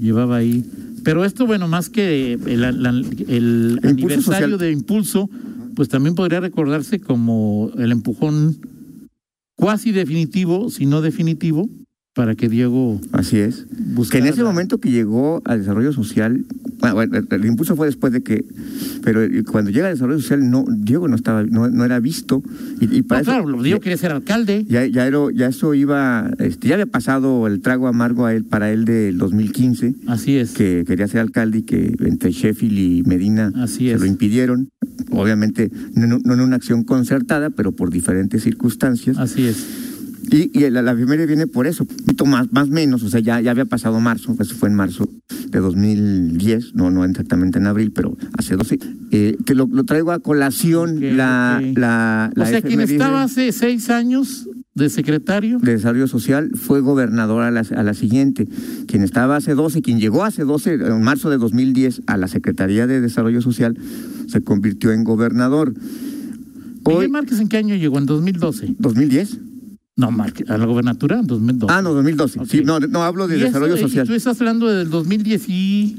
llevaba 0.01 0.37
ahí? 0.37 0.65
Pero 1.05 1.25
esto, 1.25 1.47
bueno, 1.47 1.69
más 1.69 1.91
que 1.91 2.33
el, 2.35 2.61
la- 2.61 2.91
el 2.91 3.79
impulso 3.83 3.89
aniversario 3.89 4.23
social. 4.23 4.59
de 4.59 4.73
Impulso, 4.73 5.31
pues 5.77 5.89
también 5.89 6.15
podría 6.15 6.41
recordarse 6.41 6.99
como 7.01 7.71
el 7.79 7.93
empujón 7.93 8.57
cuasi 9.57 9.93
definitivo, 9.93 10.71
si 10.71 10.87
no 10.87 11.01
definitivo, 11.03 11.69
para 12.15 12.35
que 12.35 12.49
Diego 12.49 13.01
Así 13.13 13.39
es. 13.39 13.67
Que 14.11 14.19
en 14.19 14.27
ese 14.27 14.39
la- 14.43 14.49
momento 14.49 14.79
que 14.79 14.91
llegó 14.91 15.43
al 15.45 15.59
desarrollo 15.61 15.93
social, 15.93 16.45
bueno, 16.93 16.95
bueno, 17.13 17.27
el, 17.31 17.41
el 17.41 17.45
impulso 17.47 17.77
fue 17.77 17.87
después 17.87 18.13
de 18.13 18.23
que, 18.23 18.45
pero 19.03 19.21
cuando 19.51 19.71
llega 19.71 19.87
al 19.89 19.95
desarrollo 19.95 20.21
social, 20.21 20.49
no, 20.51 20.65
Diego 20.69 21.09
no 21.09 21.17
estaba, 21.17 21.43
no, 21.45 21.69
no 21.69 21.85
era 21.85 22.01
visto 22.01 22.43
y, 22.81 22.97
y 22.99 23.03
para 23.03 23.23
No, 23.23 23.33
eso- 23.33 23.43
claro, 23.45 23.63
Diego 23.63 23.81
quería 23.81 23.97
ser 23.97 24.13
alcalde. 24.13 24.65
ya, 24.69 24.87
ya, 24.87 25.07
era- 25.07 25.15
ya 25.35 25.47
eso 25.49 25.75
iba, 25.75 26.31
este, 26.39 26.69
ya 26.69 26.75
había 26.75 26.87
pasado 26.87 27.47
el 27.47 27.61
trago 27.61 27.89
amargo 27.89 28.27
a 28.27 28.35
él 28.35 28.45
para 28.45 28.71
él 28.73 28.85
del 28.85 29.19
2015, 29.19 29.95
Así 30.07 30.37
es. 30.37 30.53
que 30.53 30.85
quería 30.87 31.09
ser 31.09 31.21
alcalde 31.21 31.59
y 31.59 31.63
que 31.63 31.95
entre 32.01 32.31
Sheffield 32.33 32.79
y 32.79 33.03
Medina 33.05 33.53
Así 33.57 33.89
se 33.89 33.99
lo 33.99 34.07
impidieron. 34.07 34.69
Obviamente, 35.11 35.71
no, 35.95 36.19
no 36.25 36.35
en 36.35 36.41
una 36.41 36.57
acción 36.57 36.85
concertada, 36.85 37.51
pero 37.51 37.73
por 37.73 37.91
diferentes 37.91 38.43
circunstancias. 38.43 39.17
Así 39.19 39.45
es. 39.47 39.65
Y, 40.31 40.51
y 40.59 40.71
la, 40.71 40.83
la 40.83 40.93
efeméride 40.93 41.27
viene 41.27 41.47
por 41.47 41.67
eso, 41.67 41.85
un 41.85 41.97
poquito 41.97 42.27
más, 42.27 42.53
más 42.53 42.69
menos, 42.69 43.03
o 43.03 43.09
sea, 43.09 43.21
ya, 43.21 43.41
ya 43.41 43.51
había 43.51 43.65
pasado 43.65 44.01
marzo, 44.01 44.35
pues 44.37 44.53
fue 44.53 44.69
en 44.69 44.75
marzo 44.75 45.09
de 45.49 45.59
2010, 45.61 46.75
no, 46.75 46.91
no 46.91 47.05
exactamente 47.05 47.59
en 47.59 47.67
abril, 47.67 47.93
pero 47.93 48.17
hace 48.37 48.57
12. 48.57 48.79
Eh, 49.11 49.37
que 49.45 49.55
lo, 49.55 49.67
lo 49.67 49.85
traigo 49.85 50.13
a 50.13 50.19
colación 50.19 51.17
la, 51.17 51.61
ok. 51.61 51.79
la, 51.79 52.31
la 52.35 52.45
o 52.45 52.47
sea, 52.47 52.63
quien 52.63 52.81
estaba 52.81 53.23
hace 53.23 53.53
seis 53.53 53.91
años 53.91 54.49
de 54.75 54.91
secretario. 54.91 55.59
de 55.61 55.73
Desarrollo 55.73 56.09
Social 56.09 56.51
fue 56.55 56.81
gobernador 56.81 57.43
a 57.43 57.51
la, 57.51 57.61
a 57.61 57.83
la 57.83 57.95
siguiente. 57.95 58.49
Quien 58.87 59.03
estaba 59.03 59.37
hace 59.37 59.55
12, 59.55 59.83
quien 59.83 60.01
llegó 60.01 60.25
hace 60.25 60.45
12, 60.45 60.75
en 60.75 61.03
marzo 61.03 61.31
de 61.31 61.39
2010, 61.39 62.03
a 62.07 62.17
la 62.17 62.29
Secretaría 62.29 62.87
de 62.87 63.01
Desarrollo 63.01 63.41
Social, 63.41 63.79
se 64.27 64.43
convirtió 64.43 64.93
en 64.93 65.05
gobernador. 65.05 65.75
Hoy, 66.83 66.95
Miguel 66.95 67.11
Márquez, 67.11 67.41
¿en 67.41 67.49
qué 67.49 67.57
año 67.59 67.77
llegó? 67.77 67.99
En 67.99 68.07
2012. 68.07 68.75
2010. 68.79 69.39
No, 69.97 70.11
Márquez, 70.11 70.51
a 70.51 70.59
la 70.59 70.67
gobernatura 70.67 71.21
en 71.21 71.27
2012. 71.27 71.73
Ah, 71.73 71.81
no, 71.81 71.95
2012. 71.95 72.41
Ok. 72.41 72.47
Sí, 72.49 72.63
no, 72.65 72.81
no 72.81 73.05
hablo 73.05 73.29
de 73.29 73.37
eso, 73.37 73.45
Desarrollo 73.47 73.77
y 73.77 73.81
Social. 73.81 74.07
tú 74.07 74.15
estás 74.15 74.41
hablando 74.41 74.67
del 74.69 74.91
2010 74.91 75.49
y... 75.49 75.97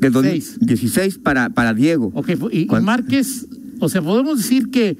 Del 0.00 0.12
Seis. 0.12 0.56
2016 0.60 1.18
para, 1.18 1.48
para 1.50 1.72
Diego. 1.74 2.12
Ok, 2.14 2.28
y, 2.52 2.58
y 2.60 2.66
¿Cuán- 2.66 2.84
Márquez, 2.84 3.46
o 3.80 3.88
sea, 3.88 4.02
podemos 4.02 4.36
decir 4.38 4.70
que 4.70 4.96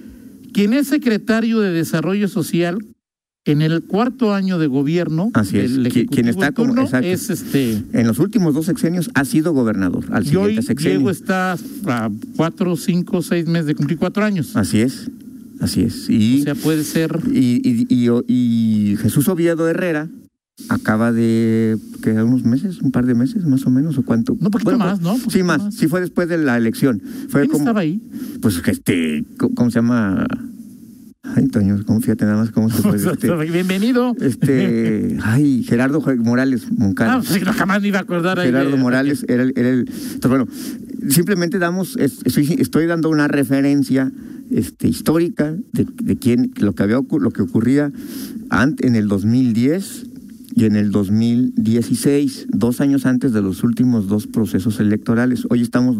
quien 0.53 0.73
es 0.73 0.89
secretario 0.89 1.61
de 1.61 1.71
Desarrollo 1.71 2.27
Social 2.27 2.79
en 3.45 3.63
el 3.63 3.83
cuarto 3.83 4.35
año 4.35 4.59
de 4.59 4.67
gobierno 4.67 5.31
Así 5.35 5.59
es. 5.59 5.73
quien 6.11 6.29
está 6.29 6.51
como- 6.53 6.81
exacto. 6.83 7.07
es 7.07 7.31
este 7.31 7.83
En 7.93 8.07
los 8.07 8.19
últimos 8.19 8.55
dos 8.55 8.67
sexenios 8.67 9.11
ha 9.15 9.25
sido 9.27 9.53
gobernador. 9.53 10.07
Al 10.11 10.23
hoy 10.23 10.29
siguiente 10.29 10.63
sexenio. 10.63 10.99
Diego 10.99 11.11
está 11.11 11.53
a 11.87 12.11
cuatro, 12.37 12.77
cinco, 12.77 13.23
seis 13.23 13.47
meses 13.47 13.67
de 13.67 13.75
cumplir 13.75 13.99
cuatro 13.99 14.25
años. 14.25 14.57
Así 14.57 14.81
es. 14.81 15.11
Así 15.61 15.83
es. 15.83 16.09
Y, 16.09 16.41
O 16.41 16.45
sea, 16.45 16.55
puede 16.55 16.85
ser 16.85 17.19
y, 17.33 17.61
y, 17.65 17.87
y- 17.89 18.93
y 18.93 18.97
Jesús 18.97 19.29
Oviedo 19.29 19.69
Herrera 19.69 20.09
acaba 20.69 21.13
de 21.13 21.77
que 22.03 22.11
unos 22.23 22.45
meses, 22.45 22.81
un 22.81 22.91
par 22.91 23.07
de 23.07 23.15
meses 23.15 23.45
más 23.45 23.65
o 23.67 23.71
menos 23.71 23.97
o 23.99 24.03
cuánto. 24.05 24.37
No, 24.41 24.51
poquito 24.51 24.77
más, 24.79 25.01
¿no? 25.01 25.17
Sí, 25.29 25.43
más. 25.43 25.63
más. 25.63 25.75
Sí 25.75 25.87
fue 25.89 26.01
después 26.01 26.29
de 26.29 26.39
la 26.39 26.57
elección. 26.57 27.01
Fue 27.29 27.43
¿Quién 27.43 27.51
como 27.51 27.63
estaba 27.63 27.81
ahí? 27.81 28.01
pues 28.41 28.61
este 28.67 29.25
¿cómo 29.55 29.71
se 29.71 29.77
llama? 29.77 30.27
Ay, 31.23 31.47
Toño, 31.49 31.77
¿cómo 31.85 32.01
fíjate 32.01 32.25
nada 32.25 32.39
más 32.39 32.51
cómo 32.51 32.71
se 32.71 32.81
fue 32.83 32.97
este, 33.13 33.35
Bienvenido. 33.53 34.15
este 34.21 35.19
ay, 35.23 35.63
Gerardo 35.65 36.01
Morales 36.19 36.71
Moncada. 36.73 37.15
Ah, 37.17 37.23
pues, 37.27 37.45
no, 37.45 37.53
jamás 37.53 37.83
me 37.83 37.89
iba 37.89 37.99
a 37.99 38.03
acordar 38.03 38.39
ahí 38.41 38.47
Gerardo 38.47 38.71
de- 38.73 38.77
Morales 38.79 39.25
era 39.29 39.43
el, 39.43 39.53
era 39.57 39.69
el- 39.69 39.89
Entonces, 40.15 40.29
bueno, 40.29 40.47
simplemente 41.09 41.59
damos, 41.59 41.97
es- 41.99 42.21
estoy, 42.25 42.57
estoy 42.59 42.87
dando 42.87 43.11
una 43.11 43.29
referencia 43.29 44.11
este, 44.51 44.89
histórica 44.89 45.57
de, 45.73 46.17
quién, 46.17 46.53
lo 46.57 46.75
que 46.75 46.83
había 46.83 46.99
lo 46.99 47.31
que 47.31 47.43
ocurría 47.43 47.93
en 48.83 48.95
el 48.95 49.09
2010 49.09 50.07
y 50.55 50.65
en 50.65 50.77
el 50.77 50.91
2016, 50.91 52.49
dos 52.51 52.81
años 52.81 53.07
antes 53.07 53.33
de 53.33 53.43
los 53.43 53.63
últimos 53.63 54.09
dos 54.09 54.27
procesos 54.27 54.81
electorales. 54.81 55.47
Hoy 55.51 55.63
estamos 55.63 55.99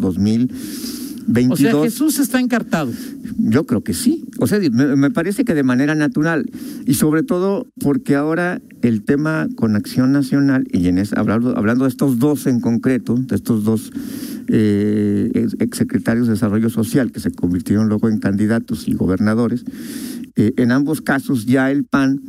2022. 1.33 1.73
O 1.73 1.77
sea, 1.77 1.83
Jesús 1.83 2.19
está 2.19 2.39
encartado. 2.39 2.91
Yo 3.37 3.65
creo 3.65 3.83
que 3.83 3.93
sí. 3.93 4.25
O 4.39 4.47
sea, 4.47 4.59
me, 4.71 4.95
me 4.95 5.11
parece 5.11 5.45
que 5.45 5.53
de 5.53 5.63
manera 5.63 5.95
natural. 5.95 6.49
Y 6.85 6.95
sobre 6.95 7.23
todo 7.23 7.67
porque 7.79 8.15
ahora 8.15 8.61
el 8.81 9.03
tema 9.03 9.47
con 9.55 9.75
Acción 9.75 10.11
Nacional, 10.11 10.67
y 10.71 10.87
en 10.87 10.97
es, 10.97 11.13
hablando, 11.13 11.55
hablando 11.57 11.85
de 11.85 11.89
estos 11.89 12.19
dos 12.19 12.47
en 12.47 12.59
concreto, 12.59 13.15
de 13.15 13.35
estos 13.35 13.63
dos 13.63 13.91
eh, 14.47 15.29
ex- 15.33 15.55
exsecretarios 15.59 16.27
de 16.27 16.33
Desarrollo 16.33 16.69
Social 16.69 17.11
que 17.11 17.19
se 17.19 17.31
convirtieron 17.31 17.87
luego 17.87 18.09
en 18.09 18.19
candidatos 18.19 18.87
y 18.87 18.93
gobernadores, 18.93 19.63
eh, 20.35 20.53
en 20.57 20.71
ambos 20.71 21.01
casos 21.01 21.45
ya 21.45 21.69
el 21.69 21.83
PAN 21.85 22.21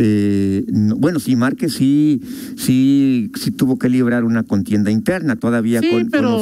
eh, 0.00 0.64
no- 0.68 0.94
bueno, 0.96 1.18
sí, 1.18 1.34
Márquez 1.34 1.72
sí, 1.72 2.20
sí, 2.56 3.32
sí 3.34 3.50
tuvo 3.50 3.78
que 3.80 3.88
librar 3.88 4.22
una 4.22 4.44
contienda 4.44 4.92
interna 4.92 5.34
todavía 5.34 5.80
Sí, 5.80 5.88
con, 5.90 6.08
pero, 6.08 6.38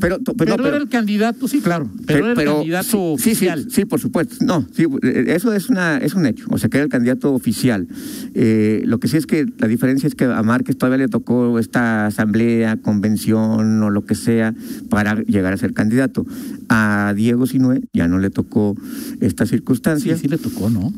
pero, 0.00 0.18
pero, 0.36 0.56
no, 0.56 0.66
era 0.66 0.76
el 0.76 0.88
candidato, 0.88 1.46
sí, 1.46 1.60
claro, 1.60 1.88
pero, 2.06 2.30
era 2.30 2.40
el 2.42 2.48
candidato 2.48 3.16
sí, 3.16 3.22
sí, 3.22 3.34
sí, 3.36 3.46
oficial. 3.46 3.66
Sí, 3.70 3.84
por 3.84 4.00
supuesto. 4.00 4.44
No, 4.44 4.66
sí, 4.74 4.86
eh, 5.02 5.24
eso 5.28 5.52
es 5.52 5.68
una 5.70 5.98
es 5.98 6.14
un 6.14 6.26
hecho. 6.26 6.46
O 6.50 6.58
sea, 6.58 6.68
que 6.68 6.78
era 6.78 6.84
el 6.84 6.90
candidato 6.90 7.32
oficial. 7.32 7.86
Eh, 8.34 8.82
lo 8.86 8.98
que 8.98 9.06
sí 9.06 9.16
es 9.16 9.26
que 9.26 9.46
la 9.58 9.68
diferencia 9.68 10.06
es 10.08 10.16
que 10.16 10.24
a 10.24 10.42
Márquez 10.42 10.76
todavía 10.76 10.98
le 10.98 11.08
tocó 11.08 11.58
esta 11.60 12.06
asamblea, 12.06 12.76
convención 12.78 13.82
o 13.82 13.90
lo 13.90 14.04
que 14.04 14.16
sea 14.16 14.52
para 14.88 15.22
llegar 15.22 15.52
a 15.52 15.56
ser 15.56 15.74
candidato. 15.74 16.26
A 16.68 17.12
Diego 17.16 17.46
Sinue 17.46 17.82
ya 17.92 18.08
no 18.08 18.18
le 18.18 18.30
tocó 18.30 18.76
esta 19.20 19.44
Sí, 19.46 19.50
circunstancia. 19.50 20.16
sí 20.16 20.26
le 20.26 20.38
tocó, 20.38 20.70
¿no? 20.70 20.92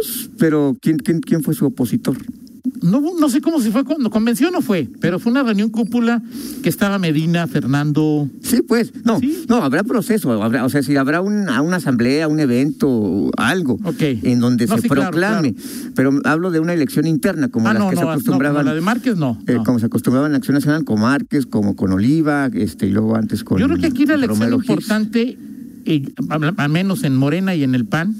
Pues, 0.00 0.30
pero 0.38 0.76
¿quién, 0.80 0.98
quién, 0.98 1.20
quién 1.20 1.42
fue 1.42 1.54
su 1.54 1.66
opositor? 1.66 2.16
No, 2.82 3.00
no 3.18 3.28
sé 3.30 3.40
cómo 3.40 3.60
si 3.60 3.70
fue, 3.70 3.82
con- 3.84 4.02
convención 4.10 4.54
o 4.54 4.60
fue, 4.60 4.88
pero 5.00 5.18
fue 5.18 5.32
una 5.32 5.42
reunión 5.42 5.70
cúpula 5.70 6.22
que 6.62 6.68
estaba 6.68 6.98
Medina, 6.98 7.46
Fernando. 7.46 8.28
Sí, 8.42 8.60
pues, 8.62 8.92
no, 9.04 9.18
Sí. 9.18 9.44
no, 9.48 9.56
habrá 9.56 9.82
proceso, 9.82 10.30
habrá, 10.42 10.64
o 10.64 10.68
sea, 10.68 10.82
si 10.82 10.94
habrá 10.96 11.20
una, 11.20 11.60
una 11.62 11.76
asamblea, 11.78 12.28
un 12.28 12.38
evento, 12.40 13.30
algo, 13.36 13.78
Ok. 13.84 14.00
en 14.22 14.38
donde 14.38 14.66
No, 14.66 14.76
se 14.76 14.82
sí, 14.82 14.88
claro, 14.88 15.10
proclame, 15.10 15.54
pero 15.94 16.20
hablo 16.24 16.50
de 16.50 16.60
una 16.60 16.74
elección 16.74 17.06
interna, 17.06 17.48
como 17.48 17.68
ah, 17.68 17.72
las 17.72 17.82
no, 17.82 17.88
que 17.88 17.94
no, 17.96 18.00
se 18.02 18.04
no, 18.06 18.12
acostumbraban, 18.12 18.66
la 18.66 18.74
de 18.74 18.80
Márquez 18.80 19.16
no. 19.16 19.38
eh, 19.46 19.54
no. 19.54 19.64
como 19.64 19.78
se 19.78 19.86
acostumbraban 19.86 20.30
en 20.32 20.36
Acción 20.36 20.54
Nacional 20.54 20.84
con 20.84 21.00
Márquez, 21.00 21.46
como 21.46 21.74
con 21.74 21.92
Oliva, 21.92 22.50
este, 22.52 22.86
y 22.86 22.90
luego 22.90 23.16
antes 23.16 23.42
con 23.44 23.58
Yo 23.58 23.66
creo 23.66 23.78
que 23.78 23.86
aquí 23.86 24.04
la 24.06 24.14
elección 24.14 24.38
Romero 24.50 24.56
importante, 24.60 25.36
eh, 25.86 26.02
al 26.58 26.68
menos 26.68 27.02
en 27.02 27.16
Morena 27.16 27.54
y 27.54 27.64
en 27.64 27.74
el 27.74 27.86
PAN, 27.86 28.14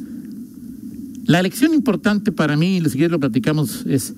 la 1.28 1.40
elección 1.40 1.74
importante 1.74 2.32
para 2.32 2.56
mí, 2.56 2.78
y 2.78 2.84
si 2.88 3.06
lo 3.06 3.20
platicamos, 3.20 3.84
es 3.86 4.14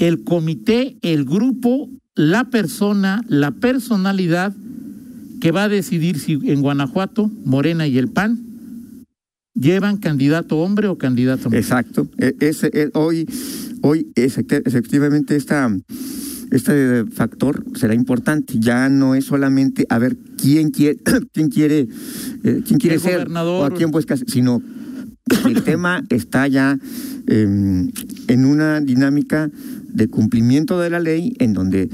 el 0.00 0.24
comité, 0.24 0.96
el 1.02 1.24
grupo, 1.24 1.88
la 2.16 2.50
persona, 2.50 3.24
la 3.28 3.52
personalidad 3.52 4.52
que 5.40 5.52
va 5.52 5.62
a 5.64 5.68
decidir 5.68 6.18
si 6.18 6.32
en 6.42 6.60
Guanajuato, 6.60 7.30
Morena 7.44 7.86
y 7.86 7.98
el 7.98 8.08
PAN 8.08 8.40
llevan 9.54 9.98
candidato 9.98 10.58
hombre 10.58 10.88
o 10.88 10.98
candidato 10.98 11.44
mujer. 11.44 11.60
Exacto. 11.60 12.08
E- 12.18 12.34
ese, 12.40 12.70
e- 12.74 12.90
hoy, 12.94 13.24
hoy 13.82 14.08
efecti- 14.16 14.62
efectivamente 14.64 15.36
esta, 15.36 15.72
este 16.50 17.04
factor 17.12 17.64
será 17.76 17.94
importante. 17.94 18.54
Ya 18.58 18.88
no 18.88 19.14
es 19.14 19.26
solamente 19.26 19.86
a 19.88 20.00
ver 20.00 20.16
quién 20.36 20.70
quiere, 20.70 20.98
quién 21.32 21.48
quiere, 21.48 21.86
eh, 22.42 22.62
quién 22.66 22.80
quiere 22.80 22.98
ser 22.98 23.18
gobernador. 23.18 23.62
o 23.62 23.72
a 23.72 23.76
quién 23.76 23.92
busca, 23.92 24.16
sino 24.16 24.60
el 25.46 25.62
tema 25.62 26.04
está 26.08 26.46
ya 26.48 26.78
eh, 27.26 27.88
en 28.28 28.44
una 28.44 28.80
dinámica 28.80 29.50
de 29.88 30.08
cumplimiento 30.08 30.78
de 30.80 30.90
la 30.90 31.00
ley 31.00 31.34
en 31.38 31.52
donde 31.54 31.88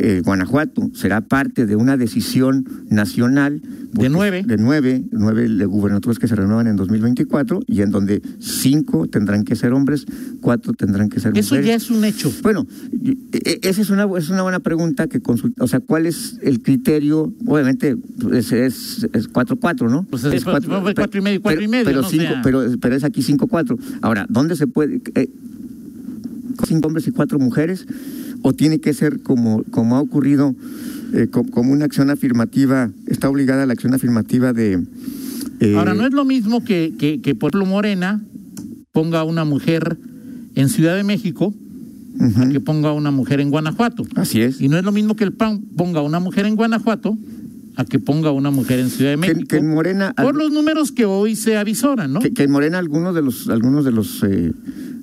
eh, 0.00 0.22
Guanajuato 0.24 0.90
será 0.94 1.20
parte 1.20 1.66
de 1.66 1.76
una 1.76 1.96
decisión 1.96 2.64
nacional 2.90 3.60
porque- 3.94 4.08
nueve. 4.10 4.44
de 4.46 4.56
nueve, 4.58 5.02
nueve 5.12 5.48
de 5.48 5.64
gubernaturas 5.64 6.18
que 6.18 6.28
se 6.28 6.34
renuevan 6.36 6.66
en 6.66 6.76
2024 6.76 7.60
y 7.66 7.80
en 7.82 7.90
donde 7.90 8.22
cinco 8.38 9.06
tendrán 9.08 9.44
que 9.44 9.56
ser 9.56 9.72
hombres, 9.72 10.06
cuatro 10.40 10.72
tendrán 10.74 11.08
que 11.08 11.20
ser 11.20 11.36
Eso 11.36 11.54
mujeres. 11.54 11.66
ya 11.66 11.74
es 11.74 11.90
un 11.90 12.04
hecho. 12.04 12.30
Bueno, 12.42 12.66
y- 12.92 13.18
e- 13.32 13.60
esa 13.62 13.80
es 13.82 13.90
una, 13.90 14.06
es 14.18 14.28
una 14.30 14.42
buena 14.42 14.60
pregunta 14.60 15.06
que 15.06 15.20
consulta, 15.20 15.64
o 15.64 15.66
sea, 15.66 15.80
¿cuál 15.80 16.06
es 16.06 16.38
el 16.42 16.60
criterio? 16.62 17.32
Obviamente 17.46 17.96
es, 18.32 18.52
es, 18.52 19.08
es 19.12 19.28
4-4, 19.32 19.88
¿no? 19.90 20.04
Pues 20.04 20.22
es 20.24 20.44
cuatro- 20.44 20.82
cuatro 20.94 21.18
y 21.18 21.22
medio, 21.22 21.42
cuatro 21.42 21.58
pero, 21.58 21.64
y 21.66 21.68
medio, 21.70 21.84
Pero, 21.86 22.02
cinco, 22.04 22.22
sea- 22.24 22.42
pero, 22.42 22.62
pero 22.80 22.94
es 22.94 23.04
aquí 23.04 23.22
5-4. 23.22 23.78
Ahora, 24.02 24.26
¿dónde 24.28 24.54
se 24.56 24.66
puede? 24.66 25.00
eh, 25.14 25.28
¿Cinco 26.66 26.88
hombres 26.88 27.06
y 27.06 27.12
cuatro 27.12 27.38
mujeres? 27.38 27.86
¿O 28.42 28.52
tiene 28.52 28.78
que 28.80 28.92
ser 28.94 29.20
como, 29.22 29.62
como 29.70 29.96
ha 29.96 30.00
ocurrido, 30.00 30.54
eh, 31.14 31.26
co- 31.30 31.44
como 31.44 31.72
una 31.72 31.84
acción 31.86 32.10
afirmativa, 32.10 32.90
está 33.06 33.28
obligada 33.28 33.64
a 33.64 33.66
la 33.66 33.72
acción 33.72 33.94
afirmativa 33.94 34.52
de... 34.52 34.82
eh, 35.60 35.74
Ahora, 35.76 35.94
no 35.94 36.06
es 36.06 36.12
lo 36.12 36.24
mismo 36.24 36.62
que, 36.64 36.94
que, 36.98 37.20
que 37.20 37.34
por 37.34 37.50
ejemplo, 37.50 37.66
Morena 37.68 38.22
ponga 38.92 39.20
a 39.20 39.24
una 39.24 39.44
mujer 39.44 39.96
en 40.54 40.68
Ciudad 40.68 40.96
de 40.96 41.04
México 41.04 41.54
a 42.40 42.48
que 42.48 42.58
ponga 42.60 42.88
a 42.88 42.92
una 42.94 43.10
mujer 43.12 43.40
en 43.40 43.50
Guanajuato. 43.50 44.02
Así 44.16 44.40
es. 44.40 44.60
Y 44.60 44.68
no 44.68 44.76
es 44.76 44.84
lo 44.84 44.90
mismo 44.92 45.14
que 45.14 45.24
el 45.24 45.32
PAN 45.32 45.60
ponga 45.76 46.00
a 46.00 46.02
una 46.02 46.18
mujer 46.20 46.46
en 46.46 46.56
Guanajuato 46.56 47.16
a 47.76 47.84
que 47.84 48.00
ponga 48.00 48.30
a 48.30 48.32
una 48.32 48.50
mujer 48.50 48.80
en 48.80 48.90
Ciudad 48.90 49.12
de 49.12 49.20
Que, 49.20 49.34
México. 49.34 49.48
que 49.50 49.56
en 49.58 49.68
Morena... 49.70 50.12
por 50.20 50.34
los 50.34 50.50
números 50.52 50.90
que 50.90 51.04
hoy 51.04 51.36
se 51.36 51.56
avisoran, 51.56 52.12
¿no? 52.12 52.18
Que, 52.20 52.32
que 52.32 52.42
en 52.42 52.50
Morena 52.50 52.78
algunos 52.78 53.14
de 53.14 53.22
los 53.22 53.48
algunos 53.48 53.84
de 53.84 53.92
los 53.92 54.22
eh, 54.24 54.52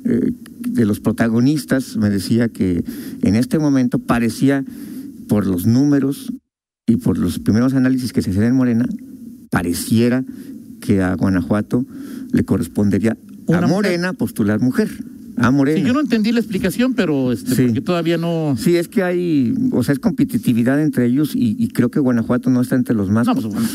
eh, 0.03 0.31
de 0.75 0.85
los 0.85 0.99
protagonistas 0.99 1.97
me 1.97 2.09
decía 2.09 2.49
que 2.49 2.83
en 3.21 3.35
este 3.35 3.59
momento 3.59 3.99
parecía 3.99 4.63
por 5.27 5.47
los 5.47 5.65
números 5.65 6.33
y 6.85 6.97
por 6.97 7.17
los 7.17 7.39
primeros 7.39 7.73
análisis 7.73 8.13
que 8.13 8.21
se 8.21 8.29
hacían 8.29 8.45
en 8.45 8.55
Morena 8.55 8.85
pareciera 9.49 10.23
que 10.81 11.01
a 11.01 11.15
Guanajuato 11.15 11.85
le 12.31 12.43
correspondería 12.43 13.17
Una 13.47 13.59
a 13.59 13.61
mujer. 13.61 13.75
Morena 13.75 14.13
postular 14.13 14.59
mujer 14.59 14.89
a 15.37 15.51
Morena 15.51 15.79
Sí, 15.79 15.85
yo 15.85 15.93
no 15.93 15.99
entendí 16.01 16.31
la 16.31 16.39
explicación, 16.39 16.93
pero 16.93 17.31
este, 17.31 17.55
Sí. 17.55 17.63
porque 17.65 17.81
todavía 17.81 18.17
no. 18.17 18.55
Sí, 18.57 18.75
es 18.77 18.87
que 18.87 19.03
hay, 19.03 19.53
o 19.71 19.83
sea, 19.83 19.93
es 19.93 19.99
competitividad 19.99 20.81
entre 20.81 21.05
ellos 21.07 21.35
y, 21.35 21.55
y 21.59 21.67
creo 21.69 21.89
que 21.91 21.99
Guanajuato 21.99 22.49
no 22.49 22.61
está 22.61 22.75
entre 22.75 22.95
los 22.95 23.09
más, 23.09 23.27
No, 23.27 23.33
pues, 23.35 23.45
bueno, 23.47 23.67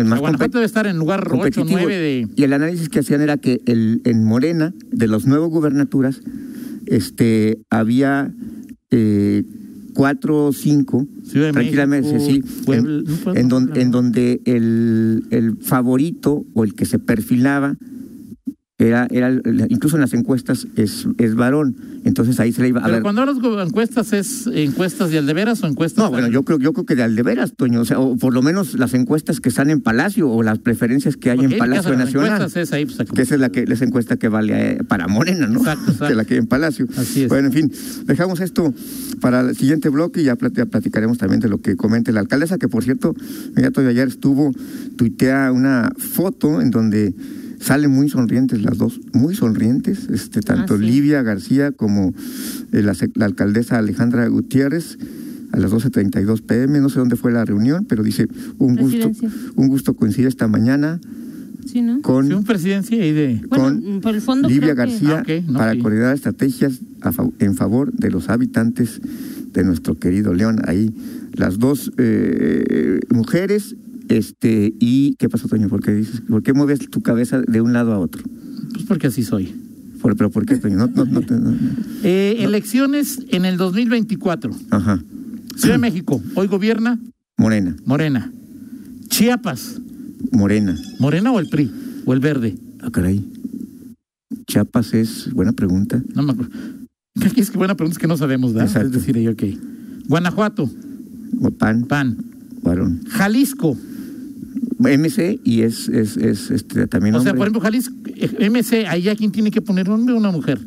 el 0.00 0.04
más 0.06 0.20
Guanajuato 0.20 0.58
debe 0.58 0.66
estar 0.66 0.86
en 0.86 0.96
lugar 0.98 1.20
8 1.26 1.26
o 1.26 1.38
competitivo. 1.40 1.78
9 1.82 1.96
de. 1.96 2.28
Y 2.36 2.42
el 2.42 2.52
análisis 2.52 2.88
que 2.88 3.00
hacían 3.00 3.20
era 3.20 3.36
que 3.36 3.60
el, 3.66 4.00
en 4.04 4.24
Morena, 4.24 4.72
de 4.90 5.06
los 5.08 5.26
nuevos 5.26 5.50
gubernaturas, 5.50 6.20
este, 6.86 7.58
había 7.70 8.32
eh, 8.90 9.44
cuatro 9.94 10.46
o 10.46 10.52
cinco, 10.52 11.06
Ciudad 11.24 11.52
tranquilamente, 11.52 12.12
México, 12.14 12.46
sí, 12.48 12.62
Puebla- 12.64 13.02
en, 13.34 13.48
no, 13.48 13.58
en 13.74 13.74
don- 13.74 13.90
donde 13.90 14.40
el, 14.44 15.24
el 15.30 15.56
favorito 15.58 16.44
o 16.54 16.64
el 16.64 16.74
que 16.74 16.84
se 16.84 16.98
perfilaba 16.98 17.76
era, 18.76 19.06
era 19.10 19.30
incluso 19.68 19.96
en 19.96 20.00
las 20.00 20.14
encuestas 20.14 20.66
es, 20.74 21.06
es 21.18 21.34
varón. 21.36 21.76
Entonces 22.04 22.40
ahí 22.40 22.52
se 22.52 22.60
le 22.62 22.68
iba 22.68 22.80
a 22.80 22.82
Pero 22.82 22.94
ver. 22.94 23.02
cuando 23.02 23.20
hablas 23.20 23.40
de 23.40 23.62
encuestas, 23.62 24.12
¿es 24.12 24.48
encuestas 24.48 25.10
de 25.10 25.18
aldeveras 25.18 25.62
o 25.62 25.68
encuestas? 25.68 26.04
No, 26.04 26.10
bueno, 26.10 26.26
yo 26.26 26.42
creo, 26.42 26.58
yo 26.58 26.72
creo 26.72 26.84
que 26.84 26.96
de 26.96 27.04
aldeveras, 27.04 27.54
Toño, 27.54 27.82
o 27.82 27.84
sea, 27.84 28.00
o 28.00 28.16
por 28.16 28.34
lo 28.34 28.42
menos 28.42 28.74
las 28.74 28.92
encuestas 28.94 29.40
que 29.40 29.48
están 29.48 29.70
en 29.70 29.80
Palacio 29.80 30.28
o 30.28 30.42
las 30.42 30.58
preferencias 30.58 31.16
que 31.16 31.30
hay 31.30 31.38
en 31.38 31.50
¿qué 31.50 31.56
Palacio 31.56 31.90
las 31.92 32.00
Nacional. 32.06 32.32
encuestas? 32.32 32.56
Es 32.56 32.72
ahí, 32.72 32.84
pues, 32.84 32.98
que 33.08 33.22
esa 33.22 33.34
es 33.36 33.40
la 33.40 33.50
que 33.50 33.64
encuesta 33.80 34.16
que 34.16 34.28
vale 34.28 34.72
eh, 34.72 34.78
para 34.88 35.06
Morena, 35.06 35.46
¿no? 35.46 35.60
Exacto, 35.60 35.92
exacto. 35.92 36.08
Que 36.08 36.14
la 36.16 36.24
que 36.24 36.34
hay 36.34 36.40
en 36.40 36.46
Palacio. 36.46 36.86
Así 36.96 37.22
es. 37.22 37.28
Bueno, 37.28 37.46
en 37.48 37.52
fin, 37.52 37.72
dejamos 38.06 38.40
esto 38.40 38.74
para 39.20 39.40
el 39.40 39.56
siguiente 39.56 39.88
bloque 39.88 40.20
y 40.20 40.24
ya 40.24 40.36
platicaremos 40.36 41.18
también 41.18 41.40
de 41.40 41.48
lo 41.48 41.58
que 41.58 41.76
comente 41.76 42.12
la 42.12 42.20
alcaldesa, 42.20 42.58
que 42.58 42.68
por 42.68 42.82
cierto, 42.82 43.14
mira, 43.54 43.70
todavía 43.70 43.92
ayer 43.92 44.08
estuvo, 44.08 44.52
tuitea 44.96 45.52
una 45.52 45.92
foto 45.96 46.60
en 46.60 46.70
donde 46.70 47.14
Salen 47.64 47.90
muy 47.90 48.10
sonrientes 48.10 48.62
las 48.62 48.76
dos, 48.76 49.00
muy 49.14 49.34
sonrientes, 49.34 50.08
este, 50.12 50.40
tanto 50.42 50.74
Ah, 50.74 50.78
sí. 50.78 50.84
Livia 50.84 51.22
García 51.22 51.72
como 51.72 52.12
eh, 52.72 52.82
la, 52.82 52.92
sec- 52.92 53.12
la 53.14 53.24
alcaldesa 53.24 53.78
Alejandra 53.78 54.26
Gutiérrez 54.28 54.98
a 55.52 55.58
las 55.58 55.70
12.32 55.72 56.42
pm, 56.42 56.80
no 56.80 56.90
sé 56.90 56.98
dónde 56.98 57.16
fue 57.16 57.32
la 57.32 57.44
reunión, 57.44 57.86
pero 57.88 58.02
dice, 58.02 58.28
un 58.58 58.76
gusto, 58.76 59.10
un 59.56 59.68
gusto 59.68 59.94
coincidir 59.94 60.28
esta 60.28 60.46
mañana 60.46 61.00
Sí, 61.64 61.80
¿no? 61.80 62.02
con 62.02 62.26
Sí, 62.26 62.34
un 62.34 62.44
presidencia 62.44 63.02
ahí 63.02 63.12
de... 63.12 63.40
Bueno, 63.48 63.64
con 63.64 63.96
mm, 63.96 64.00
por 64.02 64.14
el 64.14 64.20
fondo 64.20 64.46
Livia 64.48 64.68
que- 64.70 64.74
García 64.74 65.22
Ah, 65.26 65.40
no, 65.46 65.58
para 65.58 65.72
sí. 65.72 65.78
coordinar 65.78 66.14
estrategias 66.14 66.80
a 67.00 67.12
fa- 67.12 67.30
en 67.38 67.54
favor 67.54 67.92
de 67.94 68.10
los 68.10 68.28
habitantes 68.28 69.00
de 69.54 69.64
nuestro 69.64 69.98
querido 69.98 70.34
León. 70.34 70.60
Ahí 70.66 70.92
las 71.32 71.58
dos 71.58 71.90
eh, 71.96 72.98
mujeres, 73.08 73.76
este, 74.08 74.74
y 74.80 75.14
¿qué 75.18 75.28
pasó, 75.28 75.48
Toño? 75.48 75.68
¿Por 75.68 75.82
qué 75.82 75.92
dices? 75.92 76.20
¿Por 76.22 76.42
qué 76.42 76.52
mueves 76.52 76.78
tu 76.90 77.00
cabeza 77.02 77.40
de 77.40 77.60
un 77.60 77.72
lado 77.72 77.92
a 77.92 77.98
otro? 77.98 78.22
Pues 78.72 78.84
porque 78.86 79.06
así 79.08 79.22
soy. 79.22 79.54
Por- 80.00 80.16
pero 80.16 80.30
¿por 80.30 80.44
qué, 80.46 80.56
Toño? 80.56 80.76
No, 80.76 80.86
no, 80.88 81.04
no. 81.04 81.56
Eh, 82.02 82.36
Elecciones 82.40 83.20
en 83.30 83.44
el 83.44 83.56
2024. 83.56 84.50
Ajá. 84.70 85.02
Ciudad 85.56 85.74
de 85.76 85.78
México, 85.78 86.20
hoy 86.34 86.46
gobierna 86.48 86.98
Morena, 87.36 87.76
Morena. 87.86 88.32
Chiapas, 89.08 89.80
Morena. 90.32 90.76
¿Morena 90.98 91.30
o 91.32 91.38
el 91.40 91.48
PRI? 91.48 91.70
¿O 92.06 92.12
el 92.12 92.20
verde? 92.20 92.56
Ah, 92.80 92.90
caray. 92.90 93.24
Chiapas 94.46 94.92
es 94.94 95.32
buena 95.32 95.52
pregunta. 95.52 96.02
No 96.14 96.22
me 96.22 96.32
acuerdo. 96.32 96.52
Es 97.24 97.32
que 97.50 97.56
buena 97.56 97.76
pregunta 97.76 97.94
es 97.94 97.98
que 98.00 98.08
no 98.08 98.16
sabemos, 98.16 98.52
¿verdad? 98.52 98.66
Exacto. 98.68 98.88
Es 98.88 98.92
decir, 98.94 99.16
ahí, 99.16 99.28
ok. 99.28 99.42
Guanajuato, 100.08 100.68
O 101.40 101.50
PAN, 101.52 101.84
PAN. 101.84 102.16
varón. 102.62 103.02
Jalisco, 103.08 103.76
MC 104.78 105.40
y 105.44 105.62
es, 105.62 105.88
es, 105.88 106.16
es 106.16 106.50
este, 106.50 106.86
también 106.86 107.14
o 107.14 107.20
sea, 107.22 107.32
por 107.34 107.42
ejemplo, 107.42 107.60
Jalisco, 107.60 107.94
eh, 108.16 108.48
MC, 108.50 108.86
ahí 108.88 109.02
ya 109.02 109.14
quién 109.16 109.30
tiene 109.32 109.50
que 109.50 109.60
poner 109.62 109.88
un 109.88 110.00
hombre 110.00 110.14
o 110.14 110.18
una 110.18 110.30
mujer. 110.30 110.58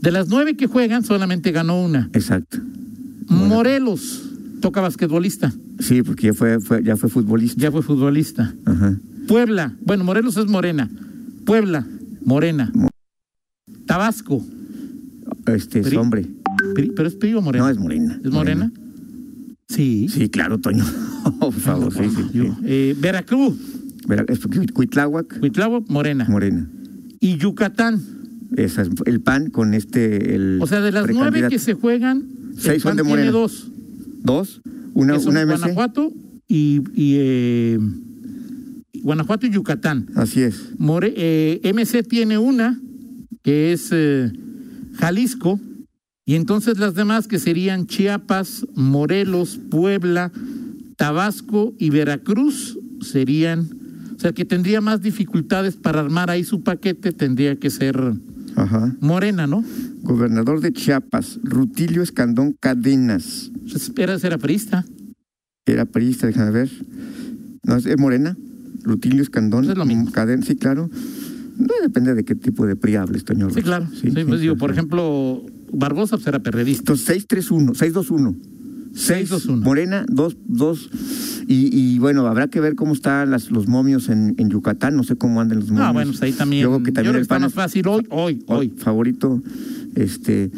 De 0.00 0.10
las 0.10 0.28
nueve 0.28 0.56
que 0.56 0.66
juegan, 0.66 1.04
solamente 1.04 1.52
ganó 1.52 1.82
una. 1.82 2.08
Exacto. 2.12 2.58
Bueno. 3.26 3.46
Morelos, 3.46 4.22
toca 4.60 4.80
basquetbolista, 4.80 5.52
Sí, 5.78 6.02
porque 6.02 6.26
ya 6.28 6.34
fue, 6.34 6.60
fue- 6.60 6.82
ya 6.82 6.96
fue 6.96 7.08
futbolista. 7.08 7.60
ya 7.60 7.70
fue 7.70 7.82
futbolista. 7.82 8.54
Ajá. 8.64 8.98
Puebla, 9.28 9.74
bueno, 9.84 10.04
Morelos 10.04 10.36
es 10.36 10.46
morena. 10.46 10.90
Puebla, 11.44 11.86
morena. 12.24 12.70
Mo- 12.74 12.88
Tabasco, 13.86 14.44
Este 15.46 15.80
es 15.80 15.86
Pri- 15.86 15.96
hombre. 15.96 16.26
PRI, 16.74 16.92
pero 16.94 17.08
es 17.08 17.14
PRI 17.14 17.34
o 17.34 17.40
morena. 17.42 17.64
No, 17.64 17.70
es 17.70 17.78
morena. 17.78 18.20
¿Es 18.24 18.30
morena? 18.30 18.72
Sí. 19.68 20.08
Sí, 20.08 20.28
claro, 20.28 20.58
Toño. 20.58 20.84
Por 21.40 21.52
favor, 21.52 21.92
sí, 21.92 22.00
sí. 22.32 22.40
Eh, 22.64 22.94
Veracruz, 22.98 23.54
Vera- 24.06 24.24
es 24.28 24.38
porque 24.38 24.66
Cuitláhuac, 24.72 25.38
Huitláhuac, 25.42 25.88
morena. 25.88 26.26
morena. 26.28 26.68
Y 27.20 27.36
Yucatán. 27.36 28.00
Esa 28.56 28.82
es 28.82 28.88
el 29.06 29.20
PAN 29.20 29.50
con 29.50 29.74
este. 29.74 30.34
El 30.34 30.58
O 30.60 30.66
sea, 30.66 30.80
de 30.80 30.90
las 30.90 31.06
nueve 31.08 31.46
que 31.48 31.58
se 31.58 31.74
juegan, 31.74 32.24
el 32.56 32.60
Seis 32.60 32.82
son 32.82 32.96
de 32.96 33.02
tiene 33.02 33.10
Morena. 33.10 33.30
dos. 33.32 33.68
Dos, 34.22 34.60
una, 34.94 35.14
que 35.14 35.20
son 35.20 35.30
una 35.32 35.42
MC. 35.42 35.58
Guanajuato 35.60 36.12
y, 36.48 36.80
y, 36.94 37.14
eh, 37.18 37.78
Guanajuato 39.02 39.46
y 39.46 39.50
Yucatán. 39.50 40.08
Así 40.16 40.40
es. 40.42 40.60
More- 40.78 41.14
eh, 41.16 41.60
MC 41.72 42.02
tiene 42.02 42.38
una, 42.38 42.78
que 43.42 43.72
es 43.72 43.88
eh, 43.92 44.32
Jalisco, 44.94 45.60
y 46.26 46.34
entonces 46.34 46.78
las 46.78 46.94
demás 46.94 47.28
que 47.28 47.38
serían 47.38 47.86
Chiapas, 47.86 48.66
Morelos, 48.74 49.58
Puebla, 49.70 50.32
Tabasco 51.00 51.72
y 51.78 51.88
Veracruz 51.88 52.78
serían, 53.00 53.70
o 54.14 54.20
sea, 54.20 54.32
que 54.32 54.44
tendría 54.44 54.82
más 54.82 55.00
dificultades 55.00 55.74
para 55.74 56.00
armar 56.00 56.28
ahí 56.28 56.44
su 56.44 56.62
paquete, 56.62 57.12
tendría 57.12 57.56
que 57.56 57.70
ser 57.70 57.98
Ajá. 58.54 58.94
Morena, 59.00 59.46
¿no? 59.46 59.64
Gobernador 60.02 60.60
de 60.60 60.74
Chiapas, 60.74 61.38
Rutilio 61.42 62.02
Escandón 62.02 62.54
Cadenas. 62.60 63.50
Pues 63.62 63.90
ser 64.20 64.34
aprista. 64.34 64.84
Era 65.64 65.86
priista, 65.86 66.26
déjame 66.26 66.50
ver. 66.50 66.70
No, 67.62 67.76
es 67.76 67.98
morena. 67.98 68.36
Rutilio 68.82 69.22
Escandón. 69.22 69.60
Pues 69.60 69.72
es 69.72 69.78
lo 69.78 69.86
mismo. 69.86 70.12
Cadenas, 70.12 70.44
sí, 70.44 70.56
claro. 70.56 70.90
No 71.56 71.74
depende 71.80 72.14
de 72.14 72.24
qué 72.26 72.34
tipo 72.34 72.66
de 72.66 72.76
PRI 72.76 72.96
hables, 72.96 73.24
Toño. 73.24 73.48
Sí, 73.48 73.62
claro. 73.62 73.88
Sí, 73.98 74.10
pues 74.10 74.42
digo, 74.42 74.56
por 74.56 74.70
ejemplo, 74.70 75.46
Barbosa 75.72 76.18
pues, 76.18 76.26
era 76.26 76.40
perredista. 76.40 76.82
Entonces, 76.82 77.06
631, 77.06 77.72
621. 77.74 78.59
621. 78.94 79.62
Morena, 79.64 80.04
2, 80.08 80.36
2. 80.46 80.90
Y, 81.48 81.70
y 81.76 81.98
bueno, 81.98 82.26
habrá 82.26 82.48
que 82.48 82.60
ver 82.60 82.74
cómo 82.74 82.92
están 82.92 83.30
las, 83.30 83.50
los 83.50 83.66
momios 83.68 84.08
en, 84.08 84.34
en 84.38 84.50
Yucatán. 84.50 84.96
No 84.96 85.02
sé 85.04 85.16
cómo 85.16 85.40
andan 85.40 85.58
los 85.60 85.68
momios. 85.70 85.86
Ah, 85.88 85.92
bueno, 85.92 86.10
pues 86.12 86.22
ahí 86.22 86.32
también. 86.32 86.62
Luego 86.64 86.82
que 86.82 86.90
yo 86.90 86.94
también 86.94 87.12
creo 87.12 87.12
que 87.14 87.18
el 87.18 87.22
está 87.22 87.34
PAN 87.36 87.42
más 87.42 87.50
es- 87.52 87.54
fácil 87.56 87.86
hoy, 87.88 88.06
hoy, 88.10 88.44
hoy, 88.46 88.72
favorito. 88.76 89.42
Este, 89.94 90.50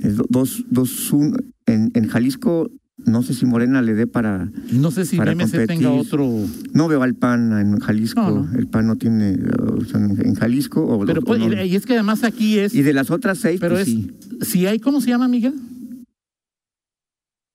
es 0.00 0.16
do- 0.16 0.26
dos, 0.28 0.64
dos, 0.70 1.12
un, 1.12 1.36
en, 1.66 1.90
en 1.94 2.08
Jalisco, 2.08 2.70
no 3.06 3.22
sé 3.22 3.32
si 3.34 3.46
Morena 3.46 3.80
le 3.80 3.94
dé 3.94 4.06
para. 4.06 4.50
No 4.72 4.90
sé 4.90 5.04
si 5.06 5.16
Para 5.16 5.32
MC 5.34 5.42
competir. 5.52 5.66
tenga 5.68 5.90
otro. 5.92 6.28
No 6.74 6.88
veo 6.88 7.02
al 7.02 7.14
PAN 7.14 7.52
en 7.58 7.78
Jalisco. 7.78 8.20
No, 8.20 8.42
no. 8.46 8.58
El 8.58 8.66
PAN 8.66 8.86
no 8.88 8.96
tiene. 8.96 9.38
o 9.58 9.84
sea, 9.84 10.00
en, 10.00 10.20
en 10.26 10.34
Jalisco. 10.34 10.82
O, 10.84 11.04
Pero 11.06 11.20
o 11.20 11.24
pues, 11.24 11.38
no. 11.40 11.64
y 11.64 11.76
es 11.76 11.86
que 11.86 11.94
además 11.94 12.24
aquí 12.24 12.58
es. 12.58 12.74
Y 12.74 12.82
de 12.82 12.92
las 12.92 13.10
otras 13.10 13.38
seis, 13.38 13.58
Pero 13.60 13.74
pues 13.76 13.88
es, 13.88 13.94
sí. 13.94 14.10
si 14.42 14.66
hay, 14.66 14.78
¿cómo 14.80 15.00
se 15.00 15.08
llama, 15.08 15.28
Miguel? 15.28 15.54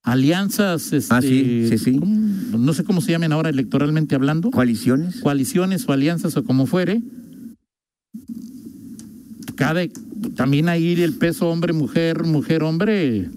Alianzas, 0.05 0.93
este, 0.93 1.13
Ah, 1.13 1.21
sí, 1.21 1.65
sí, 1.69 1.77
sí. 1.79 1.99
no 1.99 2.73
sé 2.73 2.83
cómo 2.83 3.01
se 3.01 3.11
llamen 3.11 3.31
ahora 3.31 3.49
electoralmente 3.49 4.13
hablando, 4.15 4.51
Coaliciones. 4.51 5.19
coaliciones 5.19 5.89
o 5.89 5.91
alianzas 5.93 6.37
o 6.37 6.43
como 6.43 6.67
fuere. 6.67 7.01
Cada, 9.55 9.81
también 10.35 10.69
ahí 10.69 10.93
el 11.01 11.13
peso 11.13 11.49
hombre, 11.49 11.73
mujer, 11.73 12.23
mujer, 12.23 12.61
hombre. 12.63 13.29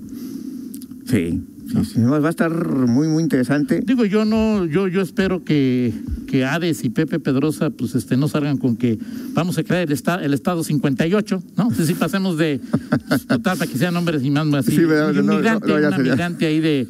Sí. 1.07 1.41
Sí, 1.73 1.85
sí. 1.95 2.01
Va 2.01 2.27
a 2.27 2.31
estar 2.31 2.51
muy, 2.87 3.09
muy 3.09 3.23
interesante. 3.23 3.83
Digo, 3.85 4.05
yo 4.05 4.25
no, 4.25 4.65
yo, 4.67 4.89
yo 4.89 5.01
espero 5.03 5.45
que, 5.45 5.93
que 6.27 6.45
Hades 6.45 6.85
y 6.85 6.91
Pepe 6.91 7.21
Pedrosa, 7.21 7.71
pues 7.71 7.95
este, 7.95 8.17
no 8.17 8.29
salgan 8.29 8.57
con 8.59 8.77
que 8.77 8.99
vamos 9.35 9.59
a 9.59 9.63
crear 9.65 9.83
el, 9.83 9.93
esta- 9.93 10.23
el 10.25 10.35
estado 10.35 10.65
58, 10.65 11.43
¿no? 11.57 11.71
Si 11.71 11.95
pasemos 11.95 12.37
de 12.39 12.61
pues, 13.09 13.27
total 13.27 13.59
para 13.59 13.71
que 13.71 13.79
sean 13.79 13.97
hombres 13.97 14.23
y 14.25 14.31
más 14.31 14.53
así. 14.55 14.73
Sí, 14.77 14.85
¿verdad? 14.85 15.15
y 15.15 15.19
un 15.19 15.27
No, 15.27 15.33
no, 15.33 15.39
migrante, 15.39 15.69
no, 15.69 15.75
una 15.89 15.99
migrante 15.99 16.47
ahí 16.47 16.61
de. 16.61 16.89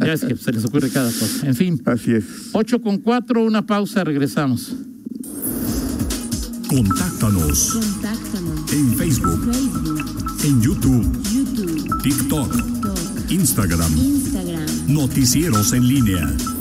Ya 0.00 0.06
ves 0.06 0.24
que 0.24 0.36
se 0.36 0.52
les 0.52 0.64
ocurre 0.64 0.90
cada 0.90 1.10
cosa. 1.10 1.46
En 1.46 1.54
fin, 1.54 1.80
Así 1.86 2.12
es. 2.12 2.24
8 2.52 2.80
con 2.82 2.98
4, 2.98 3.44
una 3.44 3.64
pausa, 3.66 4.04
regresamos. 4.04 4.74
Contáctanos 6.68 7.72
Contáctanos. 7.74 8.72
en 8.72 8.94
Facebook, 8.96 9.52
Facebook, 9.52 10.04
en 10.44 10.60
YouTube, 10.62 11.22
YouTube, 11.32 12.02
TikTok, 12.02 12.54
Instagram. 13.28 13.96
Instagram. 13.96 14.66
Noticieros 14.86 15.72
en 15.72 15.88
línea. 15.88 16.55